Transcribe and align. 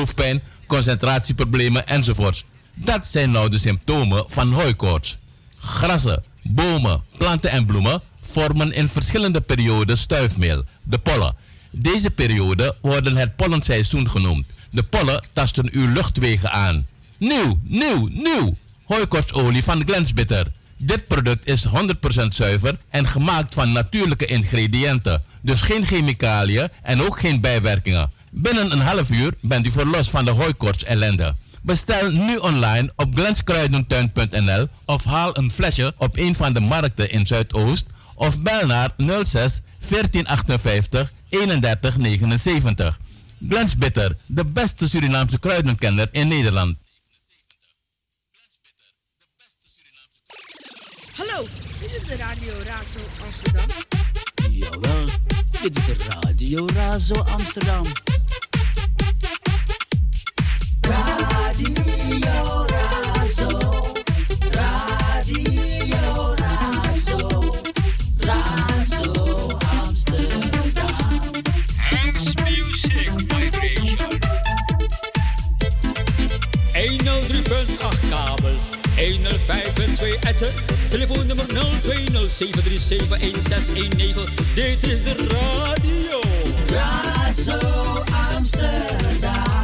hoofdpijn, 0.00 0.42
concentratieproblemen 0.66 1.86
enzovoorts. 1.86 2.44
Dat 2.74 3.06
zijn 3.06 3.30
nou 3.30 3.48
de 3.48 3.58
symptomen 3.58 4.24
van 4.28 4.52
hooikoorts. 4.52 5.18
Grassen, 5.58 6.22
bomen, 6.42 7.04
planten 7.18 7.50
en 7.50 7.66
bloemen 7.66 8.02
vormen 8.20 8.72
in 8.72 8.88
verschillende 8.88 9.40
perioden 9.40 9.98
stuifmeel, 9.98 10.64
de 10.82 10.98
pollen. 10.98 11.36
Deze 11.70 12.10
perioden 12.10 12.76
worden 12.80 13.16
het 13.16 13.36
pollenseizoen 13.36 14.10
genoemd. 14.10 14.46
De 14.70 14.82
pollen 14.82 15.24
tasten 15.32 15.68
uw 15.72 15.92
luchtwegen 15.92 16.52
aan. 16.52 16.86
Nieuw, 17.18 17.60
nieuw, 17.62 18.08
nieuw! 18.12 18.56
Hooikortsolie 18.84 19.64
van 19.64 19.82
Glensbitter. 19.86 20.46
Dit 20.76 21.06
product 21.06 21.46
is 21.46 21.66
100% 21.66 21.70
zuiver 22.28 22.78
en 22.90 23.06
gemaakt 23.06 23.54
van 23.54 23.72
natuurlijke 23.72 24.26
ingrediënten. 24.26 25.24
Dus 25.42 25.60
geen 25.60 25.86
chemicaliën 25.86 26.68
en 26.82 27.02
ook 27.02 27.18
geen 27.18 27.40
bijwerkingen. 27.40 28.10
Binnen 28.38 28.72
een 28.72 28.80
half 28.80 29.10
uur 29.10 29.32
bent 29.40 29.66
u 29.66 29.70
verlost 29.70 30.10
van 30.10 30.24
de 30.24 30.30
hooikorts 30.30 30.84
ellende. 30.84 31.34
Bestel 31.62 32.10
nu 32.10 32.36
online 32.36 32.92
op 32.96 33.14
glenskruidentuin.nl 33.14 34.68
of 34.84 35.04
haal 35.04 35.38
een 35.38 35.50
flesje 35.50 35.94
op 35.98 36.16
een 36.16 36.34
van 36.34 36.52
de 36.52 36.60
markten 36.60 37.10
in 37.10 37.26
Zuidoost 37.26 37.86
of 38.14 38.40
bel 38.40 38.66
naar 38.66 38.90
06 38.96 39.60
1458 39.88 41.12
3179. 41.28 42.98
Glens 43.48 43.76
Bitter, 43.76 44.16
de 44.26 44.44
beste 44.44 44.88
Surinaamse 44.88 45.38
kruidenkenner 45.38 46.08
in 46.12 46.28
Nederland. 46.28 46.76
Hallo, 51.16 51.46
is 51.80 51.92
het 51.92 52.06
de 52.06 52.16
Radio 52.16 52.52
Razo 52.64 52.98
Amsterdam? 53.24 53.66
Jawel, 54.50 55.06
dit 55.62 55.76
is 55.76 55.84
de 55.84 55.96
Radio 56.08 56.66
Razo 56.74 57.16
Amsterdam. 57.16 57.86
105.2 78.96 80.18
etten. 80.20 80.52
Telefoonnummer 80.88 81.46
0207371619. 81.46 81.54
Dit 84.54 84.82
is 84.82 85.02
de 85.02 85.14
radio. 85.28 86.20
Razo 86.70 87.58
Amsterdam. 88.34 89.55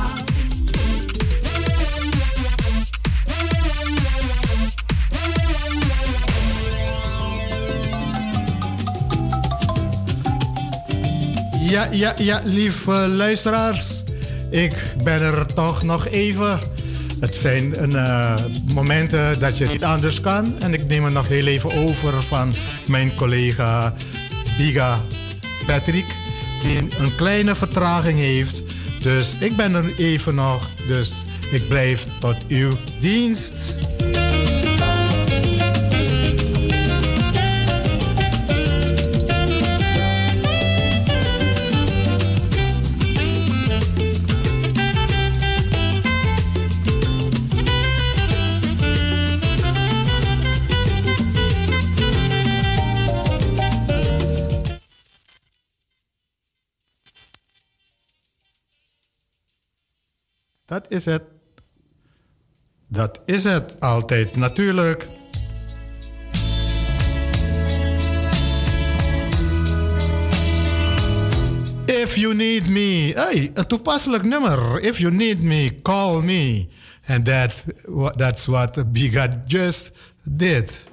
Ja, 11.73 11.89
ja, 11.91 12.15
ja, 12.19 12.41
lieve 12.45 12.93
luisteraars. 12.93 14.05
Ik 14.51 14.73
ben 15.05 15.21
er 15.21 15.47
toch 15.47 15.83
nog 15.83 16.07
even. 16.09 16.59
Het 17.21 17.35
zijn 17.35 17.93
uh, 17.93 18.35
momenten 18.75 19.39
dat 19.39 19.59
je 19.59 19.67
niet 19.67 19.85
anders 19.85 20.21
kan. 20.21 20.55
En 20.63 20.75
ik 20.75 20.87
neem 20.87 21.05
het 21.05 21.15
nog 21.15 21.29
heel 21.29 21.47
even 21.47 21.73
over 21.73 22.23
van 22.23 22.55
mijn 22.87 23.15
collega 23.15 23.95
Biga 24.57 25.01
Patrick. 25.67 26.07
Die 26.63 26.79
een 26.79 27.15
kleine 27.17 27.55
vertraging 27.55 28.19
heeft. 28.19 28.63
Dus 29.01 29.35
ik 29.41 29.57
ben 29.57 29.75
er 29.75 29.95
even 29.99 30.35
nog. 30.35 30.69
Dus 30.87 31.13
ik 31.53 31.69
blijf 31.69 32.07
tot 32.21 32.37
uw 32.49 32.77
dienst. 33.01 33.75
Dat 60.73 60.85
is 60.89 61.05
het. 61.05 61.23
Dat 62.89 63.21
is 63.25 63.45
het 63.45 63.81
altijd 63.81 64.37
natuurlijk. 64.37 65.09
If 71.85 72.17
you 72.17 72.35
need 72.35 72.69
me. 72.69 73.13
Hey, 73.15 73.51
een 73.55 73.67
toepasselijk 73.67 74.25
nummer. 74.25 74.81
If 74.81 74.99
you 74.99 75.13
need 75.13 75.43
me, 75.43 75.81
call 75.83 76.23
me. 76.23 76.69
And 77.07 77.25
that, 77.25 77.65
that's 78.17 78.47
what 78.47 78.93
Biga 78.93 79.29
just 79.47 79.93
did. 80.23 80.87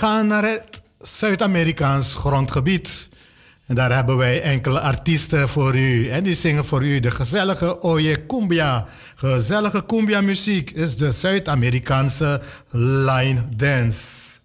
gaan 0.00 0.26
naar 0.26 0.44
het 0.44 0.82
Zuid-Amerikaans 1.00 2.14
grondgebied. 2.14 3.08
En 3.66 3.74
daar 3.74 3.94
hebben 3.94 4.16
wij 4.16 4.42
enkele 4.42 4.80
artiesten 4.80 5.48
voor 5.48 5.76
u. 5.76 6.08
En 6.08 6.22
die 6.22 6.34
zingen 6.34 6.64
voor 6.64 6.84
u 6.84 7.00
de 7.00 7.10
gezellige 7.10 7.80
Oye 7.82 8.26
Cumbia. 8.26 8.86
Gezellige 9.14 9.86
cumbia 9.86 10.20
muziek 10.20 10.70
is 10.70 10.96
de 10.96 11.12
Zuid-Amerikaanse 11.12 12.40
line 12.70 13.42
dance. 13.56 14.38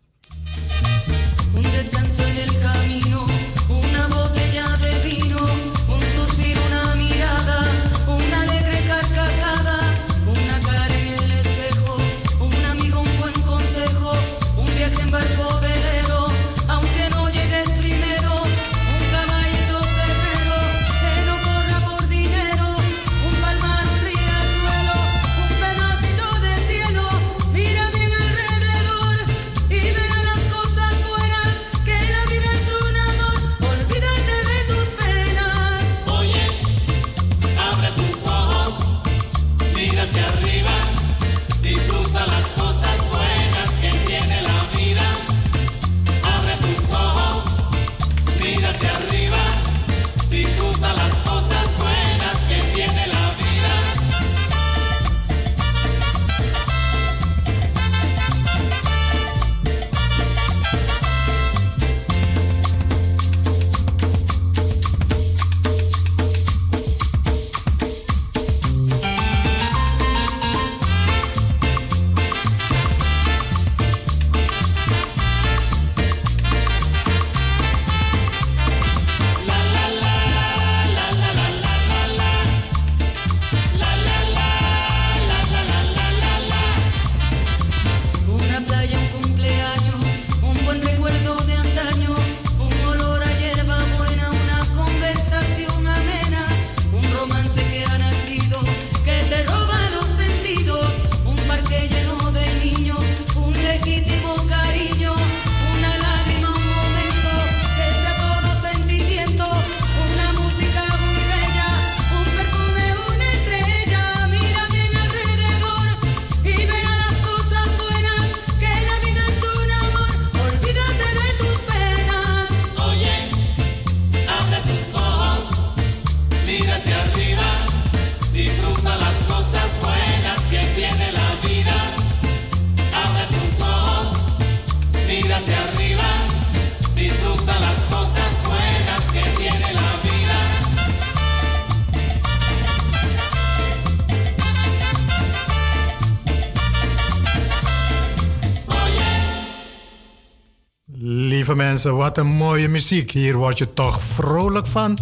wat 151.93 152.17
een 152.17 152.27
mooie 152.27 152.67
muziek. 152.67 153.11
Hier 153.11 153.35
word 153.35 153.57
je 153.57 153.73
toch 153.73 154.03
vrolijk 154.03 154.67
van. 154.67 154.97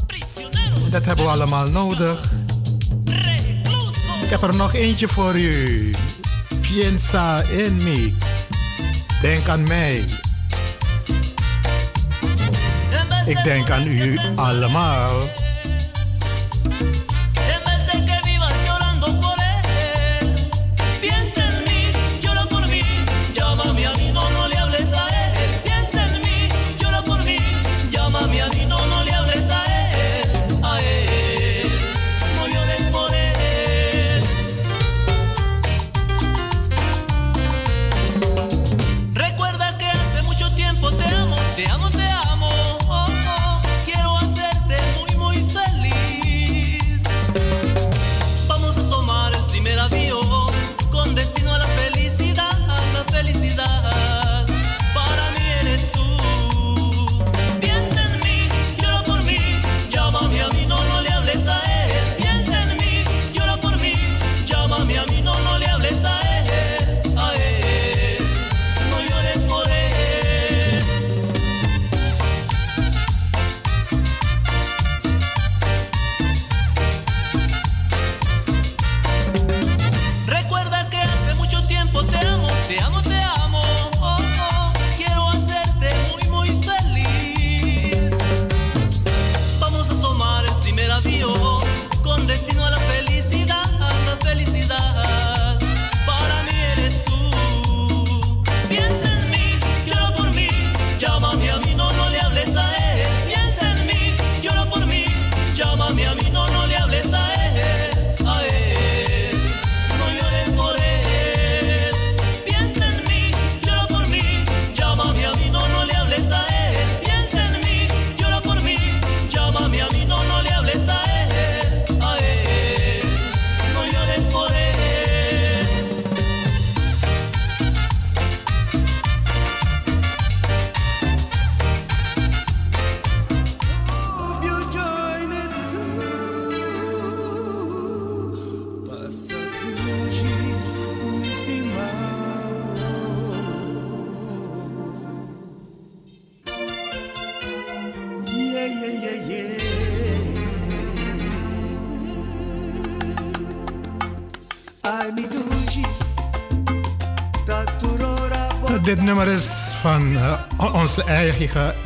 Dat 0.90 1.06
hebben 1.06 1.26
we 1.26 1.32
allemaal 1.32 1.68
nodig. 1.68 2.32
Ik 4.24 4.30
heb 4.30 4.42
er 4.42 4.56
nog 4.56 4.74
eentje 4.74 5.08
voor 5.08 5.36
u. 5.36 5.90
Piensa 6.62 7.42
in 7.42 7.76
me. 7.76 8.14
Denk 9.22 9.48
aan 9.48 9.64
mij. 9.64 10.04
Ik 13.26 13.44
denk 13.44 13.70
aan 13.70 13.88
u 13.88 14.20
allemaal. 14.36 15.22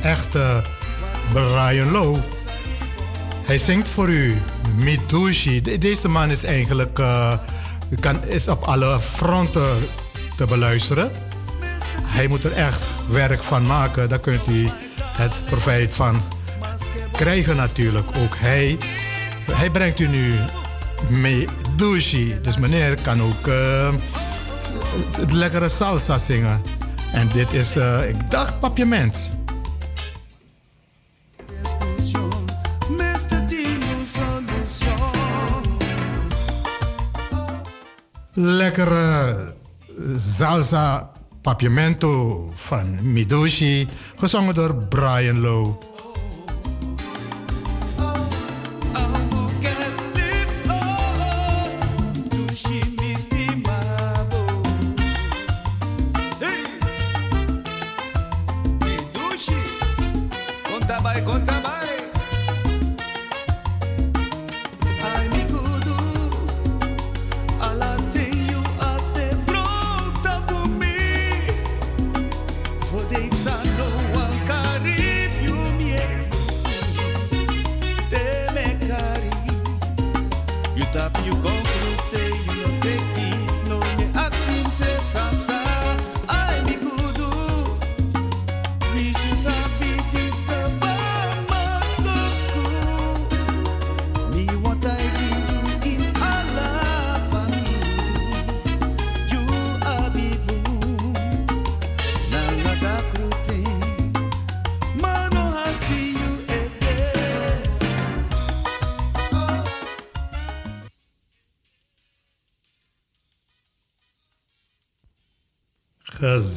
Echte 0.01 0.61
Brian 1.33 1.91
Lowe. 1.91 2.19
Hij 3.45 3.57
zingt 3.57 3.89
voor 3.89 4.09
u 4.09 4.37
Mitushi. 4.75 5.61
De- 5.61 5.77
Deze 5.77 6.07
man 6.07 6.29
is 6.29 6.43
eigenlijk 6.43 6.99
eh, 6.99 7.33
kan, 7.99 8.23
is 8.25 8.47
op 8.47 8.63
alle 8.63 8.99
fronten 9.01 9.77
te 10.37 10.45
beluisteren. 10.45 11.11
Hij 12.03 12.27
moet 12.27 12.43
er 12.43 12.51
echt 12.51 12.81
werk 13.09 13.41
van 13.41 13.65
maken. 13.65 14.09
Daar 14.09 14.19
kunt 14.19 14.47
u 14.47 14.69
het 15.17 15.31
profijt 15.45 15.95
van 15.95 16.21
krijgen 17.11 17.55
natuurlijk. 17.55 18.05
Ook 18.17 18.35
hij, 18.37 18.77
hij 19.51 19.69
brengt 19.69 19.99
u 19.99 20.07
nu 20.07 20.33
Mitushi. 21.09 22.35
Dus 22.43 22.57
meneer 22.57 22.97
kan 23.01 23.21
ook 23.21 23.47
eh, 23.47 23.89
het 25.17 25.31
lekkere 25.31 25.69
salsa 25.69 26.17
zingen. 26.17 26.61
En 27.13 27.29
dit 27.33 27.53
is, 27.53 27.75
eh, 27.75 28.09
ik 28.09 28.31
dacht, 28.31 28.59
papiament. 28.59 29.35
Lekkere 38.37 39.53
salsa 40.17 41.09
papiamento 41.41 42.49
van 42.53 42.99
Midoshi, 43.01 43.87
gezongen 44.19 44.53
door 44.53 44.83
Brian 44.89 45.39
Lowe. 45.39 45.96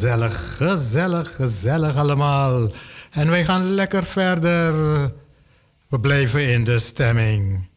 Gezellig, 0.01 0.57
gezellig, 0.57 1.35
gezellig 1.37 1.97
allemaal. 1.97 2.71
En 3.11 3.31
wij 3.31 3.45
gaan 3.45 3.75
lekker 3.75 4.05
verder. 4.05 4.73
We 5.89 6.01
blijven 6.01 6.53
in 6.53 6.65
de 6.65 6.79
stemming. 6.79 7.69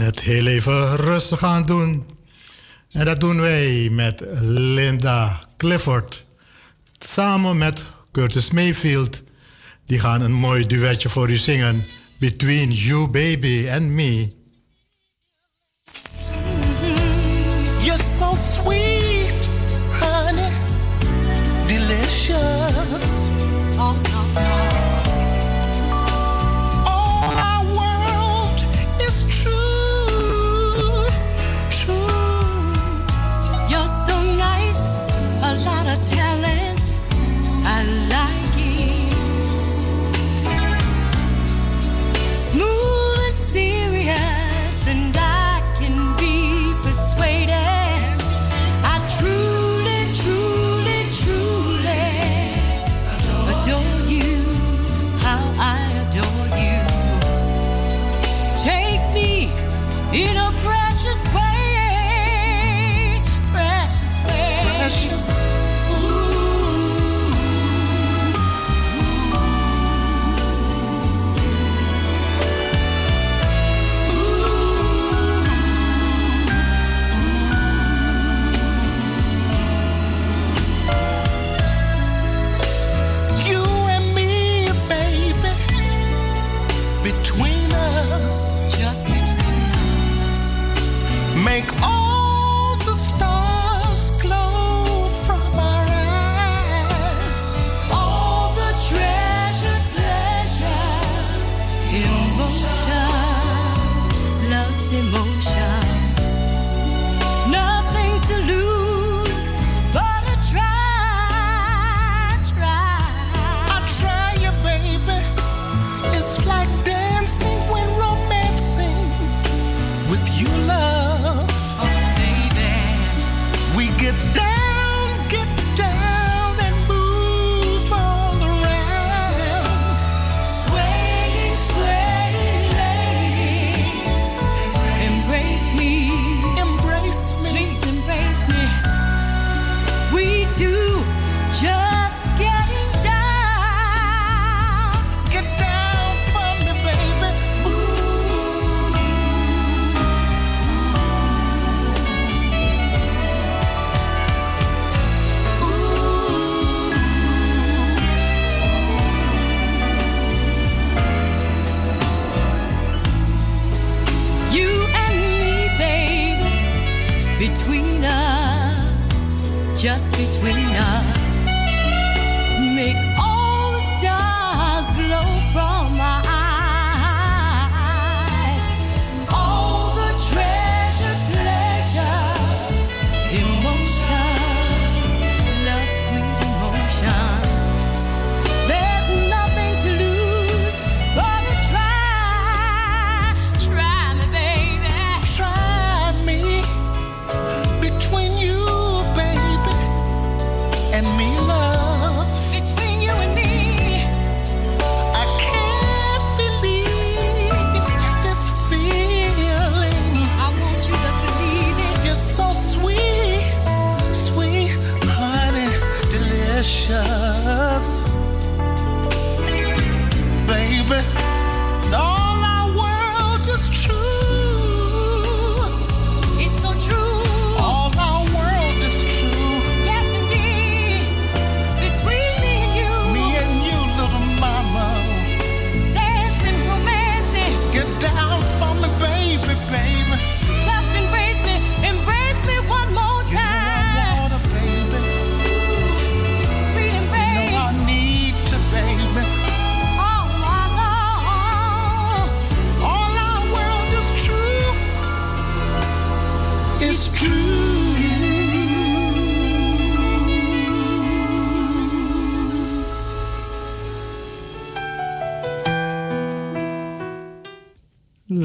het 0.00 0.20
heel 0.20 0.46
even 0.46 0.96
rustig 0.96 1.42
aan 1.42 1.66
doen. 1.66 2.04
En 2.90 3.04
dat 3.04 3.20
doen 3.20 3.40
wij 3.40 3.88
met 3.90 4.22
Linda 4.40 5.48
Clifford. 5.56 6.24
Samen 6.98 7.58
met 7.58 7.84
Curtis 8.12 8.50
Mayfield. 8.50 9.22
Die 9.86 10.00
gaan 10.00 10.20
een 10.20 10.32
mooi 10.32 10.66
duetje 10.66 11.08
voor 11.08 11.30
u 11.30 11.36
zingen. 11.36 11.84
Between 12.18 12.72
You 12.72 13.08
Baby 13.08 13.68
and 13.70 13.82
Me. 13.82 14.32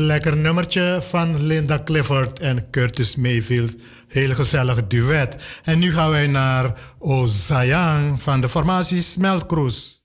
lekker 0.08 0.38
nummertje 0.38 1.00
van 1.02 1.44
Linda 1.44 1.84
Clifford 1.84 2.40
en 2.40 2.70
Curtis 2.72 3.16
Mayfield. 3.16 3.76
Heel 4.08 4.36
gezellig 4.36 4.88
duet. 4.88 5.36
En 5.64 5.80
nu 5.80 5.94
gaan 5.94 6.10
wij 6.10 6.28
naar 6.28 6.74
Ozayang 7.00 8.24
van 8.24 8.42
de 8.42 8.50
formatie 8.50 9.02
Smeltcruise. 9.02 9.97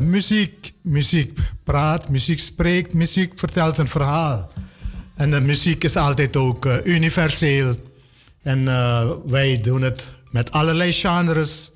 muziek, 0.00 0.72
muziek 0.82 1.38
praat, 1.64 2.08
muziek 2.08 2.38
spreekt, 2.38 2.92
muziek 2.92 3.32
vertelt 3.36 3.78
een 3.78 3.88
verhaal. 3.88 4.52
En 5.16 5.30
de 5.30 5.40
muziek 5.40 5.84
is 5.84 5.96
altijd 5.96 6.36
ook 6.36 6.66
eh, 6.66 6.76
universeel. 6.84 7.76
En 8.42 8.68
eh, 8.68 9.10
wij 9.24 9.60
doen 9.62 9.82
het 9.82 10.06
met 10.30 10.50
allerlei 10.50 10.92
genres. 10.92 11.72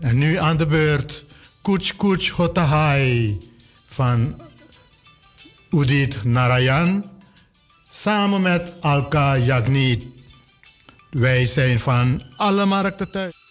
En 0.00 0.18
nu 0.18 0.36
aan 0.36 0.56
de 0.56 0.66
beurt 0.66 1.24
Kuch 1.62 1.96
Kuch 1.96 2.28
Hotahai 2.28 3.38
van 3.88 4.40
Udit 5.70 6.24
Narayan 6.24 7.04
samen 7.90 8.42
met 8.42 8.76
Alka 8.80 9.36
Yagnit. 9.36 10.06
Wij 11.10 11.44
zijn 11.44 11.80
van 11.80 12.22
alle 12.36 12.64
markten 12.64 13.10
thuis. 13.10 13.45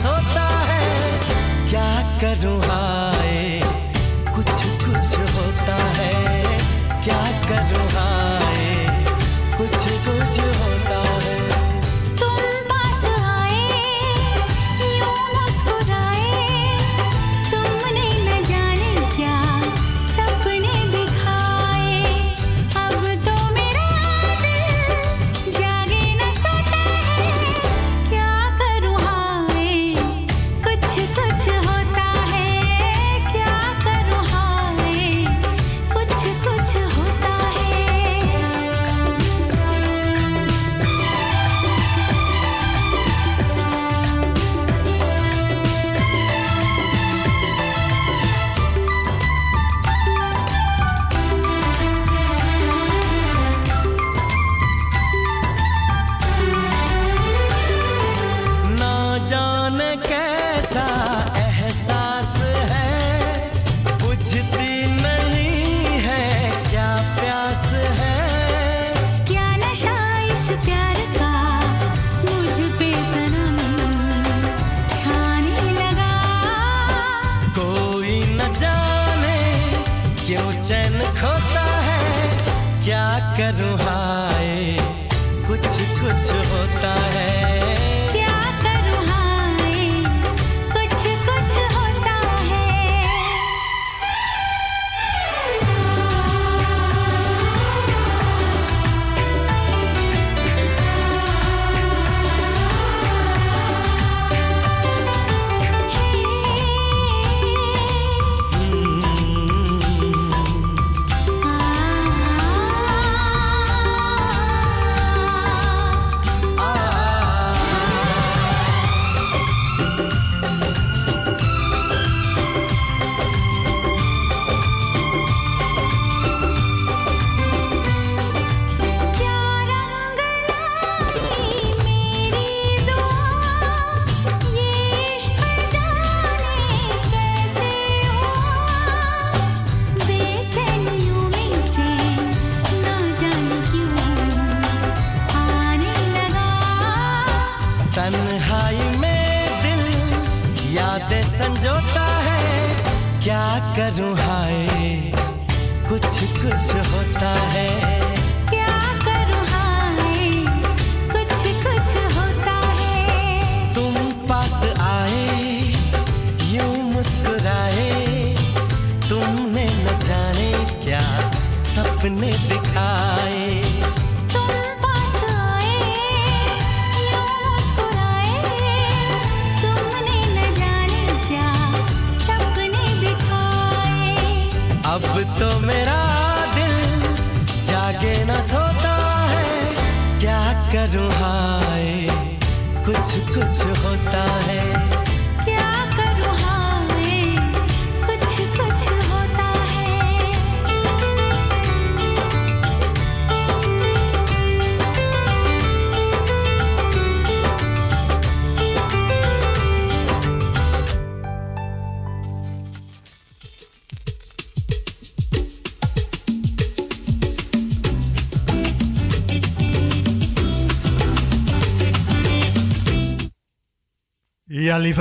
सोता 0.00 0.48
है 0.70 0.84
क्या 1.70 1.90
करूँ? 2.22 2.55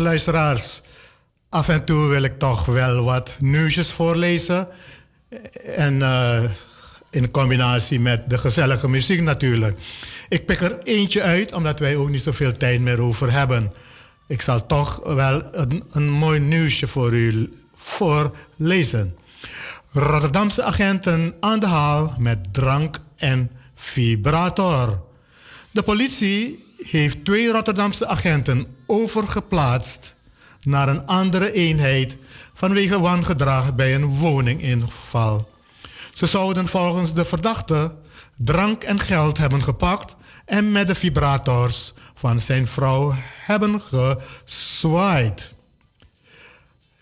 luisteraars. 0.02 0.82
Af 1.50 1.70
en 1.70 1.86
toe 1.86 2.08
wil 2.08 2.24
ik 2.24 2.40
toch 2.40 2.66
wel 2.66 3.04
wat 3.04 3.36
nieuwsjes 3.40 3.92
voorlezen. 3.92 4.68
En 5.76 6.02
eh, 6.02 6.44
in 7.10 7.32
combinatie 7.32 8.00
met 8.00 8.30
de 8.30 8.38
gezellige 8.38 8.90
muziek 8.90 9.22
natuurlijk. 9.22 9.80
Ik 10.30 10.46
pik 10.46 10.62
er 10.62 10.80
eentje 10.84 11.22
uit, 11.22 11.54
omdat 11.54 11.80
wij 11.80 11.96
ook 11.96 12.10
niet 12.10 12.22
zoveel 12.22 12.58
tijd 12.58 12.82
meer 12.82 13.00
over 13.00 13.32
hebben. 13.32 13.74
Ik 14.28 14.42
zal 14.42 14.66
toch 14.66 15.02
wel 15.04 15.44
een, 15.52 15.84
een 15.92 16.10
mooi 16.10 16.40
nieuwsje 16.40 16.88
voor 16.88 17.14
u 17.14 17.54
voorlezen. 17.76 19.16
Rotterdamse 19.92 20.64
agenten 20.64 21.34
aan 21.40 21.60
de 21.60 21.66
haal 21.66 22.16
met 22.18 22.54
drank 22.54 23.00
en 23.16 23.52
vibrator. 23.76 25.04
De 25.72 25.82
politie 25.82 26.65
heeft 26.90 27.26
twee 27.26 27.52
Rotterdamse 27.52 28.08
agenten 28.08 28.66
overgeplaatst 28.86 30.16
naar 30.62 30.90
een 30.90 31.06
andere 31.06 31.52
eenheid 31.52 32.18
vanwege 32.54 33.00
wangedrag 33.00 33.76
bij 33.76 33.96
een 33.96 34.10
woninginval. 34.10 35.50
Ze 36.14 36.26
zouden 36.26 36.68
volgens 36.68 37.14
de 37.14 37.26
verdachte 37.26 37.92
drank 38.38 38.84
en 38.84 39.00
geld 39.00 39.38
hebben 39.38 39.64
gepakt 39.64 40.16
en 40.46 40.72
met 40.72 40.88
de 40.88 40.96
vibrators 40.96 41.94
van 42.14 42.40
zijn 42.40 42.68
vrouw 42.68 43.16
hebben 43.38 43.82
gezwaaid. 43.82 45.54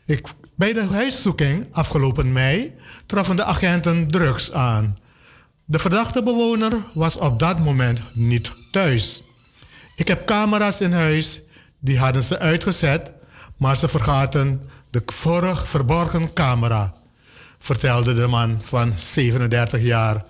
Ik, 0.05 0.27
bij 0.55 0.73
de 0.73 0.85
huiszoeking 0.85 1.67
afgelopen 1.71 2.31
mei 2.31 2.73
troffen 3.05 3.35
de 3.35 3.43
agenten 3.43 4.11
drugs 4.11 4.51
aan. 4.51 4.97
De 5.65 5.79
verdachte 5.79 6.23
bewoner 6.23 6.73
was 6.93 7.17
op 7.17 7.39
dat 7.39 7.59
moment 7.59 7.99
niet 8.13 8.51
thuis. 8.71 9.23
Ik 9.95 10.07
heb 10.07 10.25
camera's 10.25 10.79
in 10.79 10.93
huis, 10.93 11.41
die 11.79 11.99
hadden 11.99 12.23
ze 12.23 12.39
uitgezet, 12.39 13.11
maar 13.57 13.77
ze 13.77 13.87
vergaten 13.87 14.63
de 14.89 15.01
vorig 15.05 15.69
verborgen 15.69 16.33
camera, 16.33 16.93
vertelde 17.59 18.13
de 18.13 18.27
man 18.27 18.61
van 18.63 18.93
37 18.95 19.81
jaar 19.81 20.23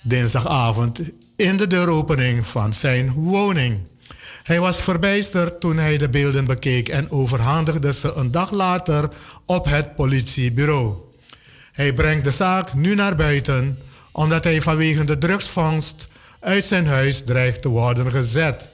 dinsdagavond 0.00 1.00
in 1.36 1.56
de 1.56 1.66
deuropening 1.66 2.46
van 2.46 2.74
zijn 2.74 3.12
woning. 3.12 3.80
Hij 4.42 4.60
was 4.60 4.80
verbijsterd 4.80 5.60
toen 5.60 5.76
hij 5.76 5.98
de 5.98 6.08
beelden 6.08 6.44
bekeek 6.44 6.88
en 6.88 7.10
overhandigde 7.10 7.92
ze 7.92 8.12
een 8.12 8.30
dag 8.30 8.50
later 8.50 9.08
op 9.46 9.64
het 9.64 9.94
politiebureau. 9.94 10.96
Hij 11.72 11.92
brengt 11.92 12.24
de 12.24 12.30
zaak 12.30 12.74
nu 12.74 12.94
naar 12.94 13.16
buiten 13.16 13.78
omdat 14.12 14.44
hij 14.44 14.62
vanwege 14.62 15.04
de 15.04 15.18
drugsvangst 15.18 16.06
uit 16.40 16.64
zijn 16.64 16.86
huis 16.86 17.24
dreigt 17.24 17.62
te 17.62 17.68
worden 17.68 18.10
gezet. 18.10 18.71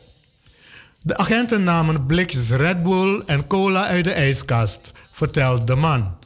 De 1.08 1.16
agenten 1.16 1.62
namen 1.62 2.06
blikjes 2.06 2.50
Red 2.50 2.82
Bull 2.82 3.22
en 3.26 3.46
cola 3.46 3.86
uit 3.86 4.04
de 4.04 4.12
ijskast, 4.12 4.92
vertelt 5.12 5.66
de 5.66 5.74
man. 5.74 6.16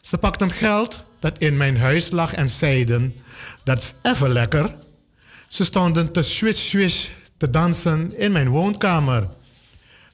Ze 0.00 0.18
pakten 0.18 0.50
geld 0.50 1.04
dat 1.18 1.38
in 1.38 1.56
mijn 1.56 1.78
huis 1.78 2.10
lag 2.10 2.34
en 2.34 2.50
zeiden: 2.50 3.14
Dat 3.64 3.78
is 3.78 3.94
even 4.02 4.32
lekker. 4.32 4.74
Ze 5.48 5.64
stonden 5.64 6.12
te 6.12 6.22
swish 6.22 6.68
swish 6.68 7.08
te 7.36 7.50
dansen 7.50 8.18
in 8.18 8.32
mijn 8.32 8.48
woonkamer. 8.48 9.28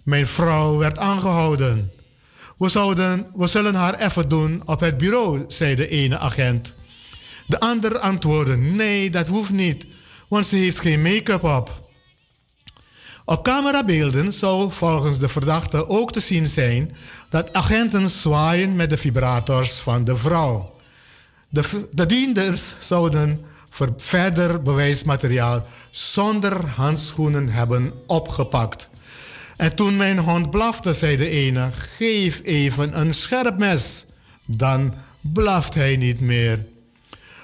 Mijn 0.02 0.26
vrouw 0.26 0.76
werd 0.76 0.98
aangehouden. 0.98 1.92
We, 2.56 2.68
zouden, 2.68 3.26
we 3.34 3.46
zullen 3.46 3.74
haar 3.74 4.00
even 4.00 4.28
doen 4.28 4.62
op 4.64 4.80
het 4.80 4.98
bureau, 4.98 5.44
zei 5.48 5.74
de 5.74 5.88
ene 5.88 6.18
agent. 6.18 6.74
De 7.46 7.60
ander 7.60 7.98
antwoordde: 7.98 8.56
Nee, 8.56 9.10
dat 9.10 9.28
hoeft 9.28 9.52
niet, 9.52 9.86
want 10.28 10.46
ze 10.46 10.56
heeft 10.56 10.80
geen 10.80 11.02
make-up 11.02 11.44
op. 11.44 11.85
Op 13.28 13.42
camerabeelden 13.44 14.32
zou 14.32 14.72
volgens 14.72 15.18
de 15.18 15.28
verdachte 15.28 15.88
ook 15.88 16.12
te 16.12 16.20
zien 16.20 16.48
zijn 16.48 16.96
dat 17.30 17.52
agenten 17.52 18.10
zwaaien 18.10 18.76
met 18.76 18.90
de 18.90 18.96
vibrators 18.96 19.78
van 19.78 20.04
de 20.04 20.16
vrouw. 20.16 20.72
De, 21.48 21.88
de 21.92 22.06
dienders 22.06 22.74
zouden 22.78 23.44
voor 23.70 23.92
verder 23.96 24.62
bewijsmateriaal 24.62 25.66
zonder 25.90 26.68
handschoenen 26.68 27.48
hebben 27.48 27.92
opgepakt. 28.06 28.88
En 29.56 29.74
toen 29.74 29.96
mijn 29.96 30.18
hond 30.18 30.50
blafte, 30.50 30.94
zei 30.94 31.16
de 31.16 31.28
ene: 31.28 31.70
Geef 31.72 32.40
even 32.44 33.00
een 33.00 33.14
scherp 33.14 33.58
mes. 33.58 34.06
Dan 34.44 34.94
blaft 35.20 35.74
hij 35.74 35.96
niet 35.96 36.20
meer. 36.20 36.66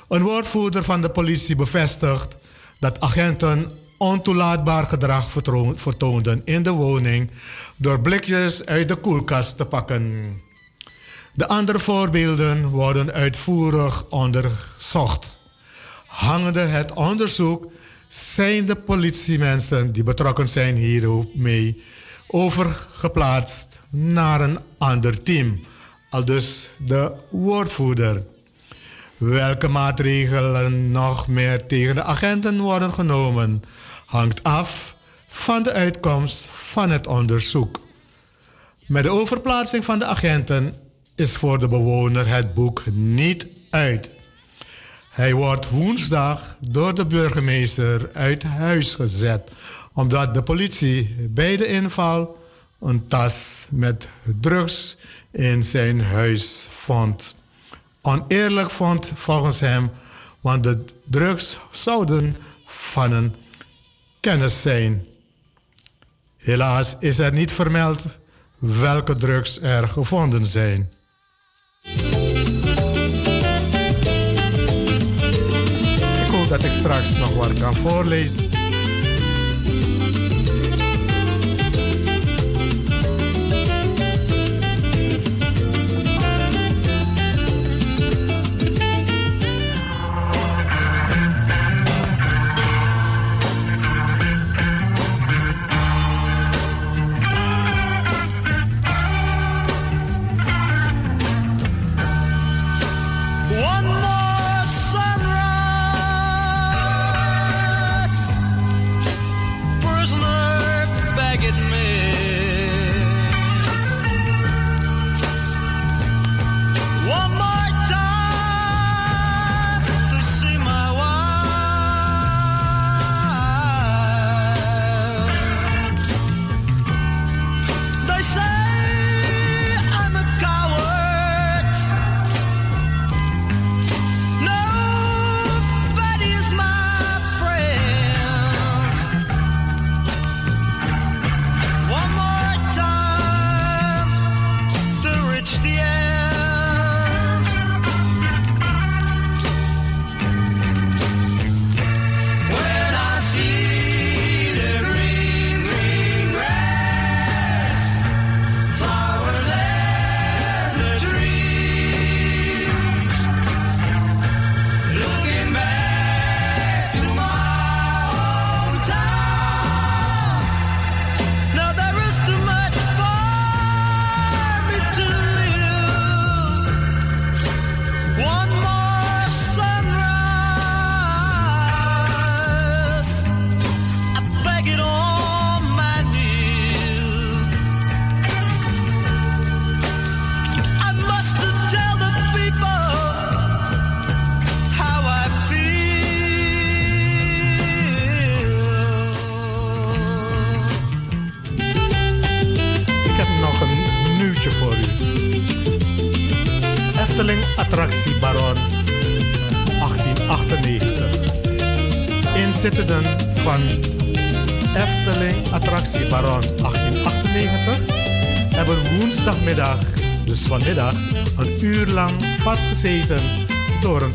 Een 0.08 0.22
woordvoerder 0.22 0.84
van 0.84 1.02
de 1.02 1.10
politie 1.10 1.56
bevestigt 1.56 2.36
dat 2.78 3.00
agenten 3.00 3.72
ontoelaatbaar 4.02 4.84
gedrag 4.86 5.30
vertoon- 5.30 5.78
vertoonden 5.78 6.42
in 6.44 6.62
de 6.62 6.70
woning 6.70 7.30
door 7.76 8.00
blikjes 8.00 8.66
uit 8.66 8.88
de 8.88 8.96
koelkast 8.96 9.56
te 9.56 9.64
pakken. 9.64 10.34
De 11.34 11.48
andere 11.48 11.80
voorbeelden 11.80 12.68
worden 12.68 13.12
uitvoerig 13.12 14.04
onderzocht. 14.08 15.38
Hangende 16.06 16.60
het 16.60 16.92
onderzoek 16.92 17.72
zijn 18.08 18.66
de 18.66 18.76
politiemensen 18.76 19.92
die 19.92 20.02
betrokken 20.02 20.48
zijn 20.48 20.76
hiermee 20.76 21.82
overgeplaatst 22.26 23.80
naar 23.90 24.40
een 24.40 24.58
ander 24.78 25.22
team. 25.22 25.64
Al 26.10 26.24
dus 26.24 26.70
de 26.78 27.12
woordvoerder. 27.30 28.24
Welke 29.16 29.68
maatregelen 29.68 30.90
nog 30.90 31.28
meer 31.28 31.66
tegen 31.66 31.94
de 31.94 32.02
agenten 32.02 32.58
worden 32.58 32.92
genomen, 32.92 33.62
hangt 34.12 34.42
af 34.42 34.94
van 35.28 35.62
de 35.62 35.72
uitkomst 35.72 36.46
van 36.46 36.90
het 36.90 37.06
onderzoek. 37.06 37.80
Met 38.86 39.02
de 39.02 39.10
overplaatsing 39.10 39.84
van 39.84 39.98
de 39.98 40.04
agenten 40.04 40.74
is 41.14 41.36
voor 41.36 41.58
de 41.58 41.68
bewoner 41.68 42.26
het 42.26 42.54
boek 42.54 42.82
niet 42.92 43.46
uit. 43.70 44.10
Hij 45.10 45.34
wordt 45.34 45.70
woensdag 45.70 46.56
door 46.60 46.94
de 46.94 47.06
burgemeester 47.06 48.10
uit 48.12 48.42
huis 48.42 48.94
gezet, 48.94 49.50
omdat 49.92 50.34
de 50.34 50.42
politie 50.42 51.16
bij 51.30 51.56
de 51.56 51.66
inval 51.66 52.38
een 52.80 53.06
tas 53.06 53.66
met 53.70 54.08
drugs 54.40 54.96
in 55.30 55.64
zijn 55.64 56.00
huis 56.00 56.66
vond. 56.70 57.34
Oneerlijk 58.00 58.70
vond 58.70 59.06
volgens 59.14 59.60
hem, 59.60 59.90
want 60.40 60.62
de 60.62 60.84
drugs 61.04 61.58
zouden 61.70 62.36
van 62.66 63.12
een 63.12 63.34
kennis 64.22 64.62
zijn. 64.62 65.08
Helaas 66.36 66.96
is 67.00 67.18
er 67.18 67.32
niet 67.32 67.50
vermeld 67.50 68.00
welke 68.58 69.16
drugs 69.16 69.60
er 69.60 69.88
gevonden 69.88 70.46
zijn. 70.46 70.90
Ik 76.24 76.30
hoop 76.30 76.48
dat 76.48 76.64
ik 76.64 76.70
straks 76.70 77.18
nog 77.18 77.34
wat 77.34 77.58
kan 77.58 77.74
voorlezen. 77.74 78.51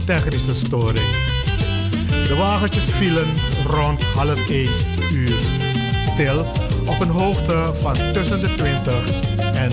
technische 0.07 0.55
storing. 0.55 1.05
De 2.27 2.35
wagentjes 2.37 2.83
vielen 2.83 3.27
rond 3.65 4.03
half 4.03 4.49
1 4.49 4.69
uur 5.13 5.35
stil 6.13 6.39
op 6.85 6.99
een 6.99 7.09
hoogte 7.09 7.73
van 7.81 7.93
tussen 8.13 8.39
de 8.39 8.55
20 8.55 8.93
en 9.53 9.71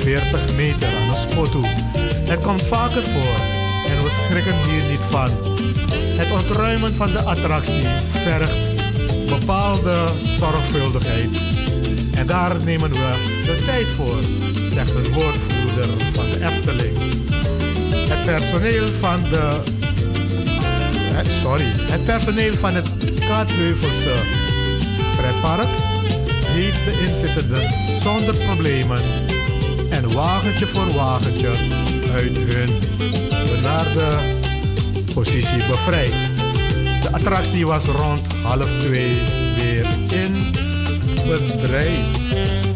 40 0.00 0.56
meter 0.56 0.88
aan 0.88 1.08
de 1.08 1.26
spot. 1.28 1.66
Het 2.28 2.44
komt 2.44 2.62
vaker 2.62 3.02
voor 3.02 3.36
en 3.90 4.02
we 4.02 4.10
schrikken 4.28 4.54
hier 4.68 4.90
niet 4.90 5.04
van. 5.10 5.30
Het 6.18 6.32
ontruimen 6.32 6.94
van 6.94 7.12
de 7.12 7.20
attractie 7.20 7.86
vergt 8.10 8.52
bepaalde 9.28 10.04
zorgvuldigheid. 10.38 11.30
En 12.14 12.26
daar 12.26 12.56
nemen 12.64 12.90
we 12.90 13.12
de 13.44 13.62
tijd 13.64 13.86
voor, 13.86 14.18
zegt 14.74 14.92
de 14.92 15.12
woordvoerder 15.12 15.88
van 16.12 16.24
de 16.24 16.46
Efteling. 16.46 17.14
Het 18.08 18.24
personeel 18.24 18.92
van 19.00 19.22
de. 19.30 19.60
Eh, 21.12 21.42
sorry, 21.42 21.64
het 21.64 22.04
personeel 22.04 22.54
van 22.54 22.74
het 22.74 22.88
Kaatsheuvelse 23.28 24.14
pretpark 25.16 25.68
heeft 26.46 26.84
de 26.84 27.06
inzittenden 27.08 27.68
zonder 28.02 28.36
problemen 28.36 29.00
en 29.90 30.12
wagentje 30.12 30.66
voor 30.66 30.94
wagentje 30.94 31.48
uit 32.14 32.36
hun 32.36 32.70
benarde 33.46 34.18
positie 35.14 35.56
bevrijd. 35.56 36.14
De 37.02 37.08
attractie 37.12 37.66
was 37.66 37.84
rond 37.84 38.20
half 38.42 38.68
twee 38.80 39.18
weer 39.56 39.86
in 40.10 40.34
bedrijf. 41.26 42.73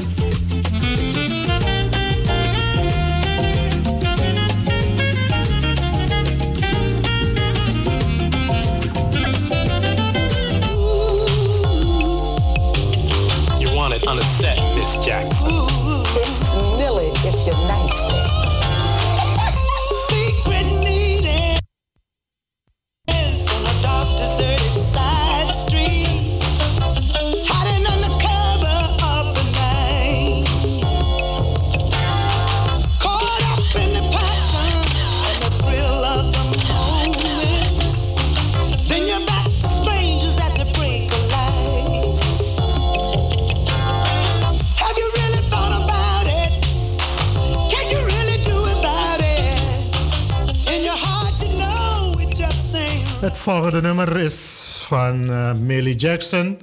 van 54.99 55.31
eh, 55.31 55.55
Millie 55.55 55.95
Jackson. 55.95 56.59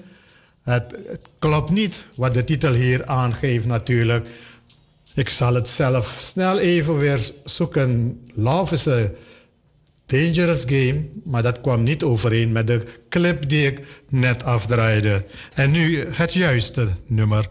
Het, 0.64 0.96
klopt 1.40 1.70
niet 1.70 2.06
wat 2.16 2.34
de 2.34 2.44
titel 2.44 2.74
hier 2.74 3.06
aangeeft 3.06 3.66
natuurlijk. 3.66 4.28
Ik 5.14 5.30
zal 5.30 5.54
het 5.54 5.70
zelf 5.70 6.20
snel 6.22 6.60
even 6.60 6.98
weer 6.98 7.32
zoeken. 7.44 8.22
Love 8.34 8.74
is 8.74 8.88
a 8.88 9.10
dangerous 10.06 10.64
game, 10.66 11.06
maar 11.24 11.44
dat 11.44 11.62
kwam 11.62 11.84
niet 11.84 12.04
overeen 12.04 12.52
met 12.52 12.68
de 12.68 12.84
clip 13.10 13.50
die 13.50 13.66
ik 13.66 13.82
net 14.10 14.44
afdraaide. 14.44 15.24
En 15.54 15.72
nu 15.72 16.06
het 16.06 16.34
juiste 16.34 16.88
nummer. 17.06 17.50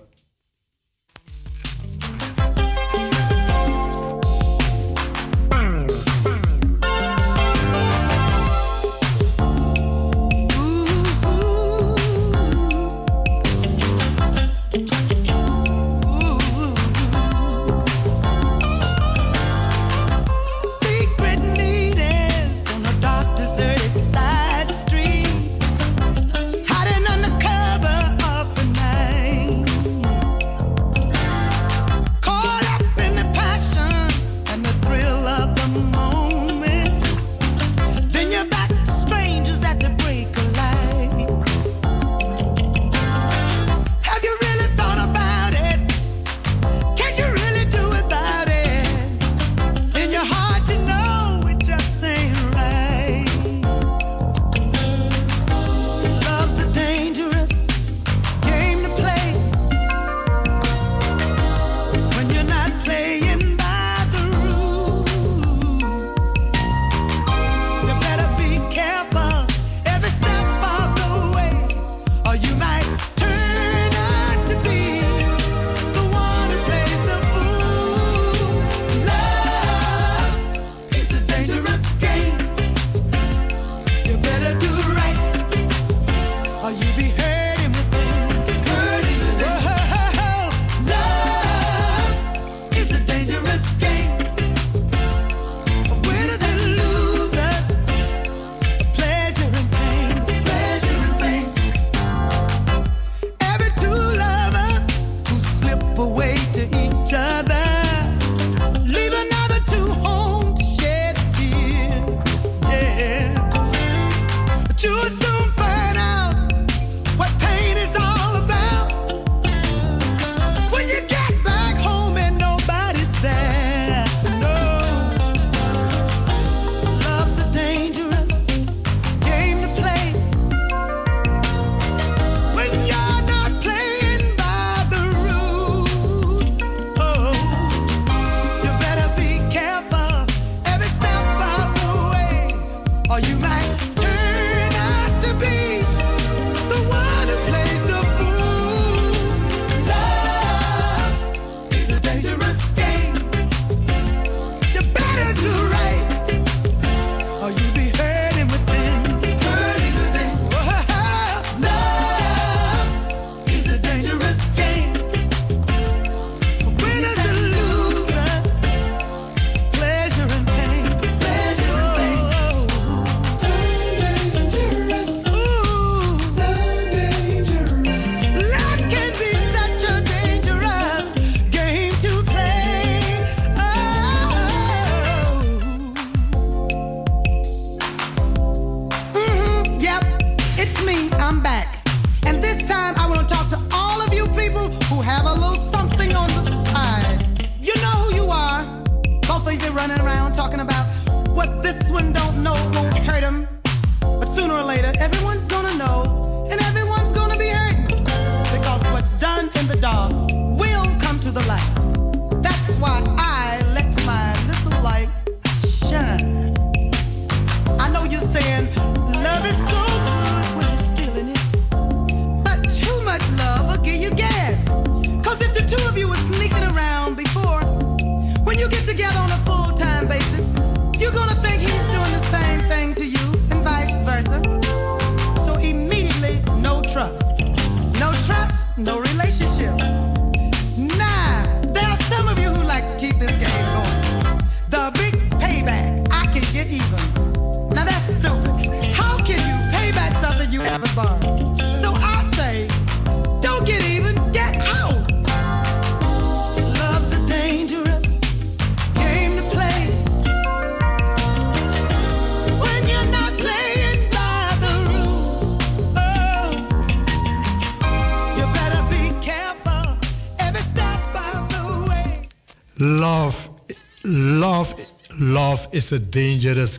is 275.75 275.93
a 275.93 275.99
dangerous 275.99 276.79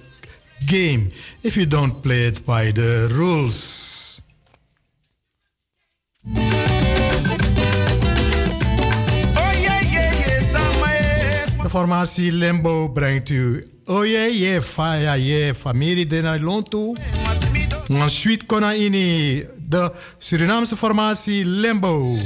game 0.66 1.10
if 1.43 1.58
you 1.58 1.66
don't 1.66 2.02
play 2.02 2.28
it 2.28 2.46
by 2.46 2.72
the 2.72 3.10
rules. 3.12 4.22
Oh, 9.38 9.52
de 11.64 11.70
formatie 11.70 12.32
Limbo 12.32 12.88
brengt 12.88 13.30
u 13.30 13.62
Oye 13.88 14.32
ye 14.32 14.62
faya 14.62 15.18
ye 15.18 15.54
familie 15.54 16.06
de 16.06 16.22
Lontu. 16.39 16.96
Ensuite 17.89 18.48
Konaini, 18.48 19.43
de 19.58 19.91
Surinaamse 20.20 20.76
formatie 20.76 21.43
Limbo. 21.43 22.18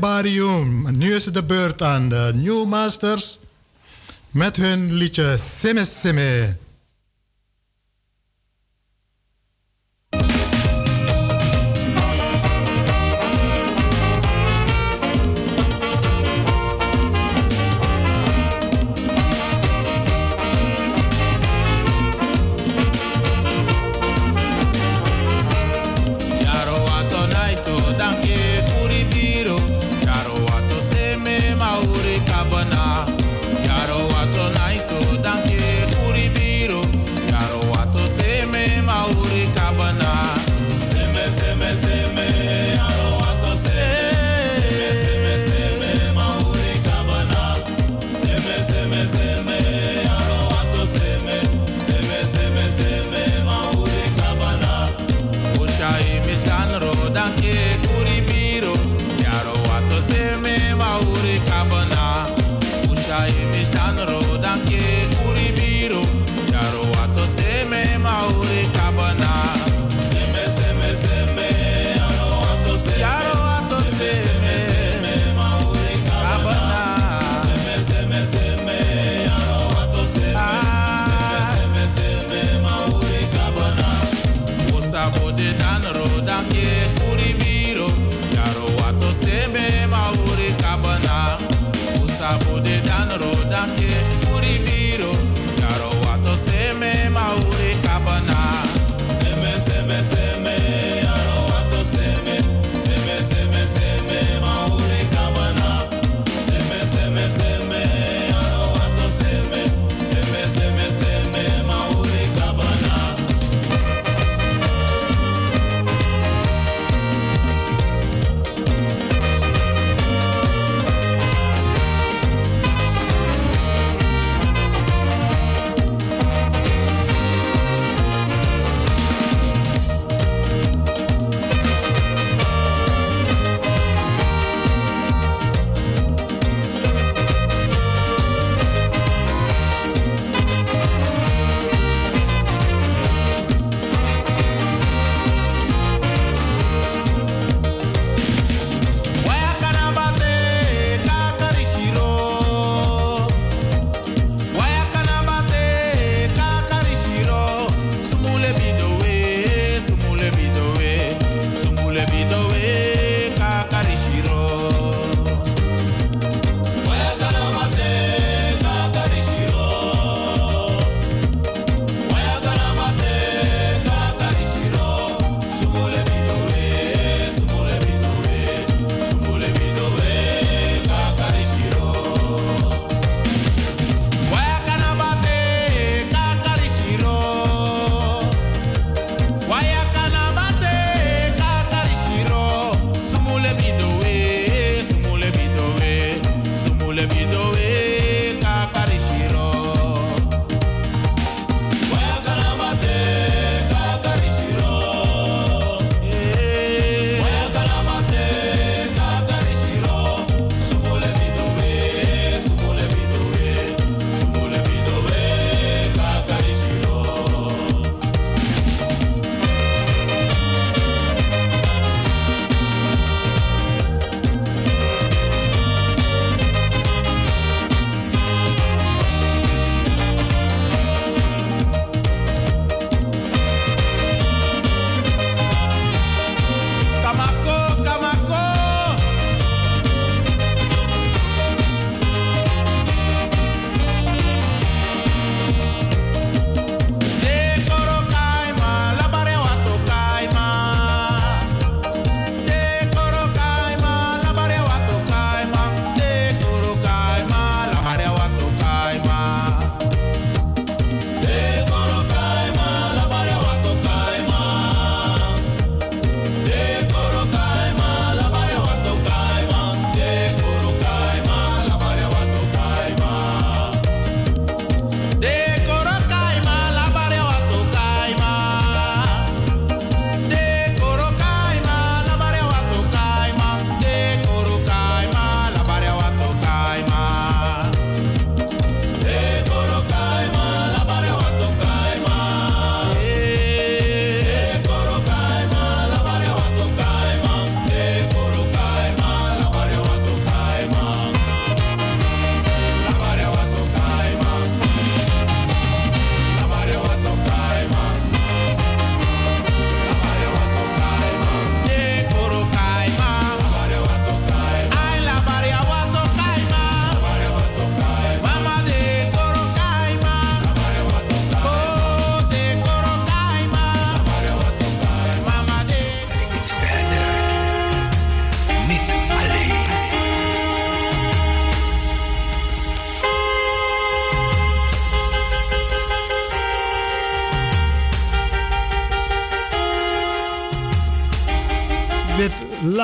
Barium, 0.00 0.96
Nu 0.96 1.14
is 1.14 1.24
het 1.24 1.34
de 1.34 1.42
beurt 1.42 1.82
aan 1.82 2.08
de 2.08 2.32
New 2.34 2.66
Masters 2.66 3.38
met 4.30 4.56
hun 4.56 4.92
liedje 4.92 5.36
Seme. 5.38 6.56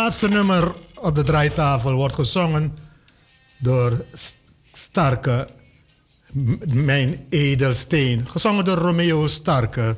Laatste 0.07 0.29
nummer 0.29 0.75
op 1.01 1.15
de 1.15 1.23
draaitafel 1.23 1.93
wordt 1.93 2.15
gezongen 2.15 2.79
door 3.59 4.05
Starke, 4.73 5.49
Mijn 6.65 7.27
Edelsteen. 7.29 8.29
Gezongen 8.29 8.65
door 8.65 8.77
Romeo 8.77 9.27
Starke. 9.27 9.97